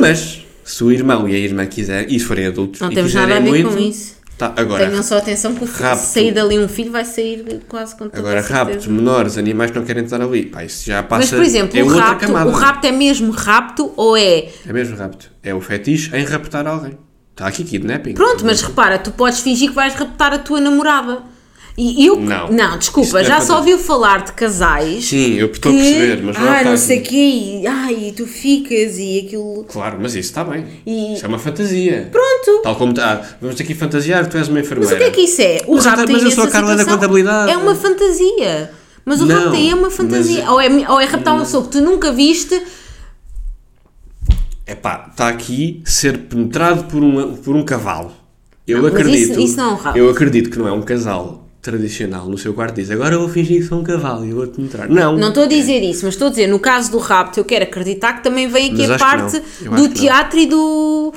[0.00, 3.14] Mas, se o irmão e a irmã quiserem, e se forem adultos, Não e temos
[3.14, 4.19] nada a quiserem ver muito, com isso.
[4.40, 6.02] Tá, agora, Tenham só atenção que rapto.
[6.02, 9.78] se sair dali um filho vai sair quase com toda agora raptos, menores, animais que
[9.78, 11.20] não querem estar ali, pá, isso já passa.
[11.20, 12.48] Mas, por exemplo, é o, rapto, camada.
[12.50, 14.48] o rapto é mesmo rapto ou é.
[14.66, 15.30] É mesmo rapto.
[15.42, 16.96] É o fetiche em raptar alguém.
[17.32, 18.14] Está aqui kidnapping.
[18.14, 21.22] Pronto, mas repara, tu podes fingir que vais raptar a tua namorada.
[21.82, 22.16] E eu.
[22.20, 22.48] Não.
[22.52, 25.04] Não, desculpa, não é já só ouviu falar de casais.
[25.06, 27.16] Sim, eu estou que, a perceber, mas lá Ah, não sei o quê.
[27.62, 29.64] e, Ai, tu ficas e aquilo.
[29.66, 30.66] Claro, mas isso está bem.
[30.84, 32.10] E- Isso é uma fantasia.
[32.12, 32.62] Pronto.
[32.62, 33.22] Tal como está.
[33.40, 34.94] vamos aqui fantasiar, tu és uma enfermeira.
[34.94, 35.62] Mas o que é que isso é?
[35.66, 37.50] O Mas eu rapto mas eu sou a Carla da contabilidade.
[37.52, 38.70] É uma fantasia.
[39.02, 40.40] Mas o Não, rapto aí é uma fantasia.
[40.44, 42.62] mas- Ou, é, ou é raptar uma pessoa que tu nunca viste.
[44.66, 48.12] É pá, está aqui ser penetrado por um, por um cavalo.
[48.66, 49.30] Eu Não, acredito.
[49.32, 49.98] isso- isso não é um rapto.
[49.98, 53.28] Eu acredito que não é um casal tradicional no seu quarto diz agora eu vou
[53.28, 54.88] fingir que sou um cavalo e vou te penetrar.
[54.88, 55.16] Não.
[55.16, 57.64] Não estou a dizer isso, mas estou a dizer, no caso do rapto, eu quero
[57.64, 59.42] acreditar que também vem aqui Mas a parte
[59.76, 61.12] do teatro e do.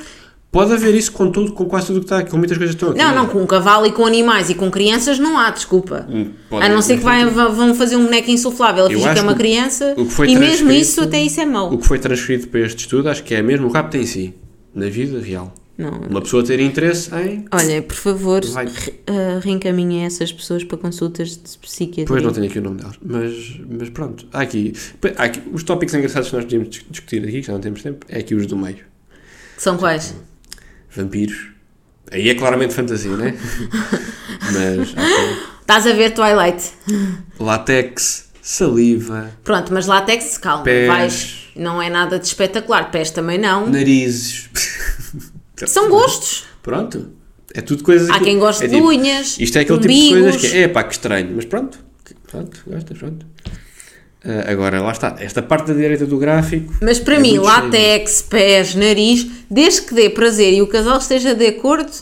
[0.52, 2.84] Pode haver isso com tudo, com quase tudo que está aqui, com muitas coisas que
[2.84, 2.98] estão aqui.
[3.02, 6.06] Não, não, com um cavalo e com animais e com crianças não há, desculpa.
[6.08, 9.18] Hum, pode a não ser que vai- vão fazer um boneco insuflável a fingir que
[9.18, 9.96] é uma criança.
[10.28, 11.72] e mesmo isso, até isso é mau.
[11.74, 14.32] O que foi transferido para este estudo acho que é mesmo o rapto em si,
[14.72, 15.52] na vida real.
[15.76, 15.90] Não.
[16.08, 17.44] Uma pessoa ter interesse em.
[17.50, 18.66] Olha, por favor, Vai.
[18.66, 22.06] re- ah, reencaminhem essas pessoas para consultas de psiquiatria.
[22.06, 24.24] Pois não tenho aqui o nome delas, mas, mas pronto.
[24.32, 24.72] Há aqui,
[25.16, 27.82] há aqui os tópicos engraçados que nós podíamos dis- discutir aqui, que já não temos
[27.82, 28.76] tempo, é aqui os do meio.
[29.56, 30.14] Que são quais?
[30.94, 31.48] Vampiros.
[32.12, 33.34] Aí é claramente fantasia, não é?
[34.52, 34.94] mas
[35.60, 36.70] Estás a ver Twilight?
[37.40, 40.86] látex, saliva, Pronto, mas látex, calma, Pés.
[40.86, 41.40] vais.
[41.56, 42.90] Não é nada de espetacular.
[42.92, 43.68] Pés também não.
[43.68, 44.48] narizes.
[45.66, 46.44] São gostos.
[46.62, 47.10] Pronto.
[47.54, 50.00] É tudo coisas Há aqui- quem goste é de unhas, Isto é aquele tipo de
[50.00, 50.20] umbigos.
[50.32, 51.78] coisas que é pá, que estranho, mas pronto.
[52.30, 53.26] Pronto, gosta, pronto.
[54.24, 55.14] Ah, agora, lá está.
[55.20, 56.74] Esta parte da direita do gráfico.
[56.82, 61.34] Mas para é mim, látex, pés, nariz, desde que dê prazer e o casal esteja
[61.34, 61.92] de acordo,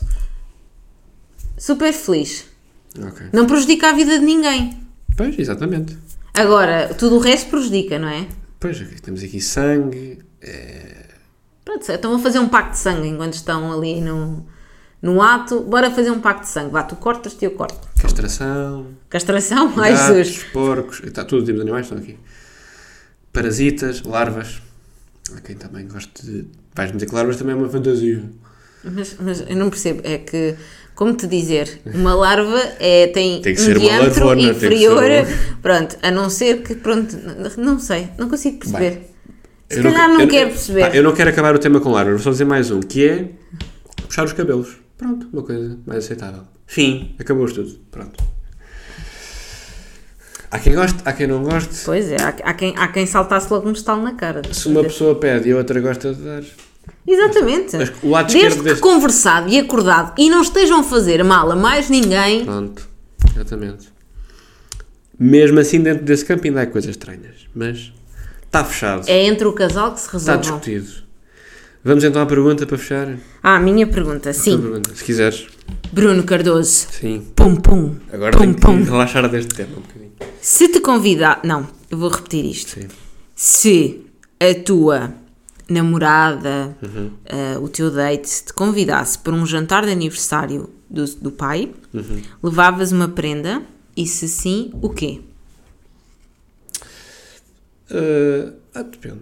[1.59, 2.45] super feliz.
[2.95, 3.09] cheio.
[3.09, 3.27] Ok.
[3.33, 4.79] Não prejudica a vida de ninguém.
[5.17, 5.97] Pois, exatamente.
[6.35, 8.27] Agora, tudo o resto prejudica, não é?
[8.59, 10.19] Pois, temos aqui sangue.
[11.65, 14.45] Pronto, então vão fazer um pacto de sangue enquanto estão ali no,
[15.01, 15.61] no ato.
[15.61, 16.71] Bora fazer um pacto de sangue.
[16.71, 17.89] Vá, tu cortas-te e eu corto.
[18.01, 18.87] Castração.
[19.09, 19.73] Castração?
[19.79, 20.45] Ai, Jesus.
[20.53, 21.01] porcos.
[21.05, 22.19] Está, todo tipo de animais estão aqui.
[23.33, 24.61] Parasitas, larvas.
[25.37, 26.47] Há quem também gosta de.
[26.75, 28.23] Vais-me dizer que larvas também é uma fantasia.
[28.85, 30.01] Mas, mas eu não percebo.
[30.03, 30.57] É que,
[30.97, 35.03] como te dizer, uma larva é, tem, Tem que um ser uma diâmetro larvona, inferior.
[35.63, 36.75] Pronto, a não ser que.
[36.75, 37.17] Pronto,
[37.57, 39.12] não sei, não consigo perceber.
[39.73, 40.81] Se calhar não quero perceber.
[40.91, 43.07] Pá, eu não quero acabar o tema com Lara, vou só dizer mais um, que
[43.09, 43.29] é
[44.07, 44.77] puxar os cabelos.
[44.99, 46.43] Pronto, uma coisa mais aceitável.
[46.67, 47.71] Fim, acabou tudo.
[47.91, 48.23] Pronto.
[50.51, 51.75] Há quem goste, há quem não goste.
[51.85, 54.43] Pois é, há, há quem, há quem saltasse logo um estalo na cara.
[54.53, 56.43] Se uma pessoa pede e a outra gosta de dar.
[57.07, 57.77] Exatamente.
[57.77, 61.25] Mas o lado Desde esquerdo que deste- conversado e acordado e não estejam a fazer
[61.25, 62.87] mal a mais ninguém, Pronto,
[63.35, 63.89] exatamente.
[65.19, 67.47] Mesmo assim, dentro desse campo ainda há coisas estranhas.
[67.55, 67.93] Mas
[68.53, 69.09] está fechado.
[69.09, 70.41] é entre o casal que se Está resolvam.
[70.61, 71.03] discutido.
[71.85, 73.17] Vamos então à pergunta para fechar?
[73.43, 74.61] Ah, a minha pergunta, A sim.
[74.61, 75.47] pergunta, se quiseres.
[75.93, 77.27] Bruno Cardoso, Sim.
[77.35, 78.85] pum pum, Agora pum tenho que pum.
[78.85, 80.13] relaxar deste tema um bocadinho.
[80.41, 82.71] Se te convidar, não, eu vou repetir isto.
[82.71, 82.89] Sim.
[83.35, 84.01] Se
[84.39, 85.13] a tua
[85.69, 87.11] namorada, Uhum.
[87.29, 92.23] ah, o teu date, te convidasse para um jantar de aniversário do, do pai, Uhum.
[92.43, 93.63] levavas uma prenda
[93.97, 95.21] e se sim, o quê?
[97.93, 99.21] Uh, ah, depende.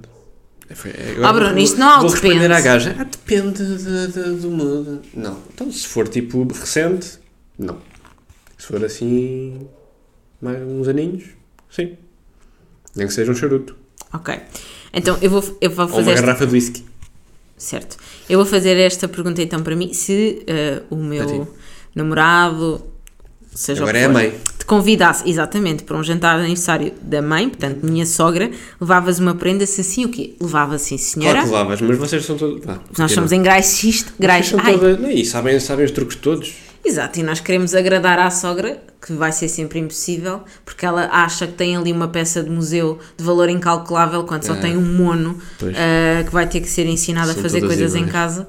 [0.69, 2.53] É, é, Ah, Bruno, vou- isto não Vou responder depende.
[2.53, 2.97] à gaja.
[2.99, 5.01] Ah, depende de- de- do mood.
[5.13, 5.39] Não.
[5.53, 7.19] Então, se for tipo recente,
[7.59, 7.79] não.
[8.57, 9.67] Se for assim,
[10.41, 11.25] mais uns aninhos,
[11.69, 11.97] sim.
[12.95, 13.75] Nem que seja um charuto.
[14.13, 14.39] Ok.
[14.93, 16.85] Então eu vou, eu vou Ou fazer uma esta, garrafa de whisky.
[17.57, 17.97] certo.
[18.29, 19.93] Eu vou fazer esta pergunta então para mim.
[19.93, 21.49] Se ah, o meu
[21.95, 22.85] namorado,
[23.55, 24.41] seja Agora o é a mãe.
[24.71, 29.67] Convidasse exatamente para um jantar de aniversário da mãe, portanto minha sogra, levavas uma prenda,
[29.67, 30.37] se sim o quê?
[30.41, 31.41] Levava sim, senhora.
[31.41, 32.65] Claro que levavas, mas vocês são todos.
[32.65, 33.43] Vá, Nós somos em
[34.65, 35.01] ai, todas.
[35.01, 36.55] Não, e sabem, sabem os truques todos.
[36.85, 41.49] Exato, e nós queremos agradar à sogra, que vai ser sempre impossível, porque ela acha
[41.49, 44.61] que tem ali uma peça de museu de valor incalculável quando só É.
[44.61, 47.97] tem um mono ah, que vai ter que ser ensinada a São fazer todas coisas
[47.97, 48.13] em iguais.
[48.13, 48.47] casa.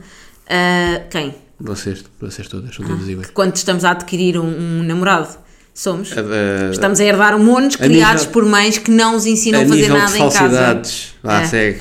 [0.47, 1.33] Ah, quem?
[1.59, 3.31] Vocês, vocês todas, são todas iguais.
[3.33, 5.40] Quando estamos a adquirir um, um namorado,
[5.73, 6.11] somos.
[6.17, 9.87] A- Estamos a herdar monos criados nível- por mães que não os ensinam a, fazer
[9.89, 10.37] nada de em casa.
[10.39, 11.13] falsidades.
[11.23, 11.45] Vá, É.
[11.47, 11.79] segue.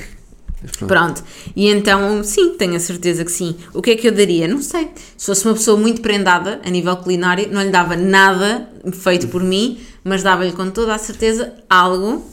[0.77, 0.87] Pronto.
[0.87, 1.23] Pronto,
[1.55, 3.55] e então, sim, tenho a certeza que sim.
[3.73, 4.47] O que é que eu daria?
[4.47, 4.89] Não sei.
[5.17, 9.41] Se fosse uma pessoa muito prendada a nível culinário, não lhe dava nada feito por
[9.43, 12.23] mim, mas dava-lhe com toda a certeza algo,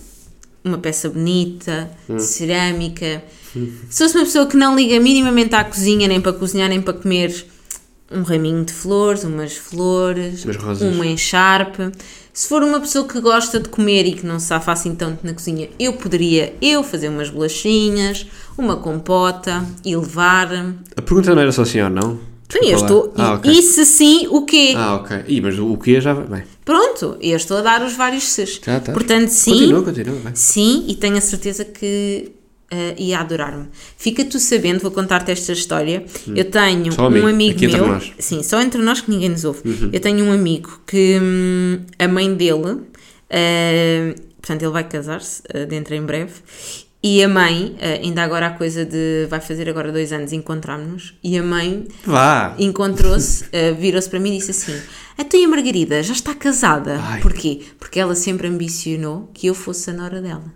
[0.62, 3.24] uma peça bonita, de cerâmica.
[3.88, 6.92] Se fosse uma pessoa que não liga minimamente à cozinha, nem para cozinhar, nem para
[6.92, 7.34] comer,
[8.10, 11.90] um raminho de flores, umas flores, Umas uma encharpe.
[12.32, 15.26] Se for uma pessoa que gosta de comer e que não se safa assim tanto
[15.26, 20.48] na cozinha, eu poderia eu fazer umas bolachinhas, uma compota e levar.
[20.96, 22.18] A pergunta não era só sim ou não?
[22.48, 23.12] Sim, eu estou.
[23.16, 23.52] Ah, e, ok.
[23.52, 24.72] e se sim, o quê?
[24.74, 25.24] Ah, ok.
[25.28, 26.26] Ih, mas o que já vai.
[26.26, 28.60] Bem, Pronto, eu estou a dar os vários ses.
[28.64, 28.92] já está.
[28.92, 29.50] Portanto, sim.
[29.50, 30.18] Continua, continua.
[30.20, 30.32] Vai.
[30.34, 32.32] Sim, e tenho a certeza que
[32.70, 33.68] eh, ia adorar-me.
[33.96, 36.04] Fica tu sabendo, vou contar-te esta história.
[36.34, 36.92] Eu tenho Hum.
[36.92, 37.86] Só a um amigo entre meu.
[37.86, 38.04] nós.
[38.08, 38.12] Uhum.
[38.18, 39.60] Sim, só entre nós que ninguém nos ouve.
[39.92, 42.80] Eu tenho um amigo que hum, a mãe dele,
[43.30, 46.32] eh, portanto, ele vai casar-se eh, dentro em breve.
[47.00, 49.26] E a mãe, ainda agora a coisa de.
[49.30, 51.14] vai fazer agora dois anos, encontramos-nos.
[51.22, 52.56] E a mãe Vá.
[52.58, 53.44] encontrou-se,
[53.78, 54.76] virou-se para mim e disse assim:
[55.16, 56.98] A tua Margarida já está casada.
[57.00, 57.20] Ai.
[57.20, 57.60] Porquê?
[57.78, 60.52] Porque ela sempre ambicionou que eu fosse a nora dela.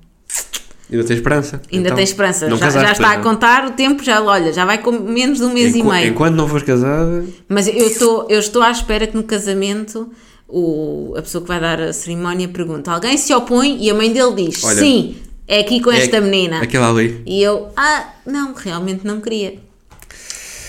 [0.92, 1.62] Ainda tem esperança.
[1.72, 2.48] Ainda Então, tem esperança.
[2.48, 3.24] não Já, casaste, já está pois a não.
[3.24, 6.10] contar o tempo, já, olha, já vai com menos de um mês e Enqu- meio.
[6.10, 10.10] Enquanto não fores casada, Mas eu estou, eu estou à espera que no casamento
[10.48, 13.78] o, a pessoa que vai dar a cerimónia pergunta: alguém se opõe?
[13.82, 15.16] E a mãe dele diz: Olha, Sim,
[15.48, 16.60] é aqui com é esta menina.
[16.62, 17.22] Aquela ali.
[17.24, 19.58] E eu: Ah, não, realmente não queria.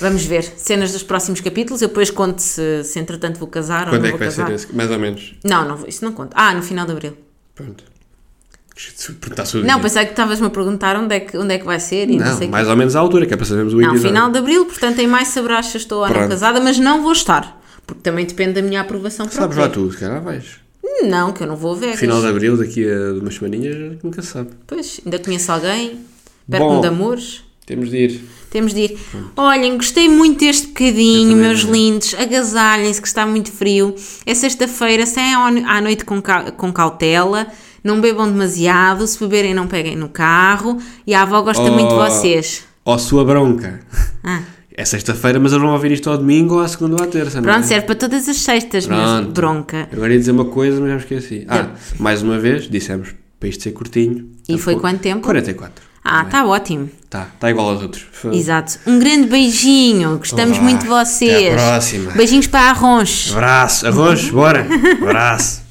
[0.02, 1.82] Vamos ver, cenas dos próximos capítulos.
[1.82, 4.28] Eu depois conto se, se entretanto vou casar Quando ou não é que vou vai
[4.28, 4.48] casar.
[4.48, 4.76] ser esse?
[4.76, 5.36] Mais ou menos.
[5.44, 6.32] Não, não, isso não conta.
[6.38, 7.14] Ah, no final de abril.
[7.56, 7.84] Pronto.
[9.20, 11.80] Perguntar sobre Não, pensei que estavas-me a perguntar onde é que, onde é que vai
[11.80, 13.78] ser e não, Não, sei mais ou menos à altura, que é para sabermos o
[13.78, 14.08] Não, episódio.
[14.10, 17.04] final de abril, portanto em maio saberás se eu estou ou não casada, mas não
[17.04, 17.62] vou estar.
[17.86, 19.74] Porque também depende da minha aprovação Sabes lá quê.
[19.76, 20.56] tu, se calhar vais.
[21.04, 22.00] Não, que eu não vou Vegas.
[22.00, 24.50] Final de abril, daqui a umas semaninhas, nunca sabe.
[24.66, 26.00] Pois, ainda conheço alguém,
[26.48, 26.58] Bom.
[26.58, 27.44] perto-me de amores.
[27.66, 28.22] Temos de ir.
[28.50, 28.98] Temos de ir.
[29.38, 31.82] Olhem, gostei muito deste bocadinho, meus adorei.
[31.82, 32.14] lindos.
[32.16, 33.96] Agasalhem-se que está muito frio.
[34.26, 35.04] É sexta-feira,
[35.36, 37.48] ao- à noite com, ca- com cautela.
[37.84, 39.06] Não bebam demasiado.
[39.08, 40.78] Se beberem, não peguem no carro.
[41.06, 41.98] E a avó gosta muito de Oh.
[42.06, 42.64] vocês.
[42.86, 43.80] Ó sua bronca.
[44.24, 44.42] Ah.
[44.76, 47.38] É sexta-feira, mas eles vão ouvir isto ao domingo ou à segunda ou à terça,
[47.38, 47.68] não Pronto, é?
[47.68, 49.32] serve para todas as sextas, Pronto.
[49.32, 49.88] bronca.
[49.94, 51.46] Agora ia dizer uma coisa, mas já me esqueci.
[51.48, 51.68] Ah,
[52.00, 53.10] mais uma vez, dissemos
[53.40, 54.30] para isto ser curtinho.
[54.50, 54.82] E Tá foi bom.
[54.82, 55.22] quanto tempo?
[55.22, 55.86] 44.
[56.04, 56.90] Ah, está ótimo.
[57.10, 58.06] Tá, tá igual aos outros.
[58.32, 58.80] Exato.
[58.88, 60.18] Um grande beijinho.
[60.18, 61.54] Gostamos Olá, muito de vocês.
[61.54, 62.12] até à próxima.
[62.14, 63.32] Beijinhos para a Ronche.
[63.32, 64.68] Abraço, arroz, bora.
[65.02, 65.63] Abraço.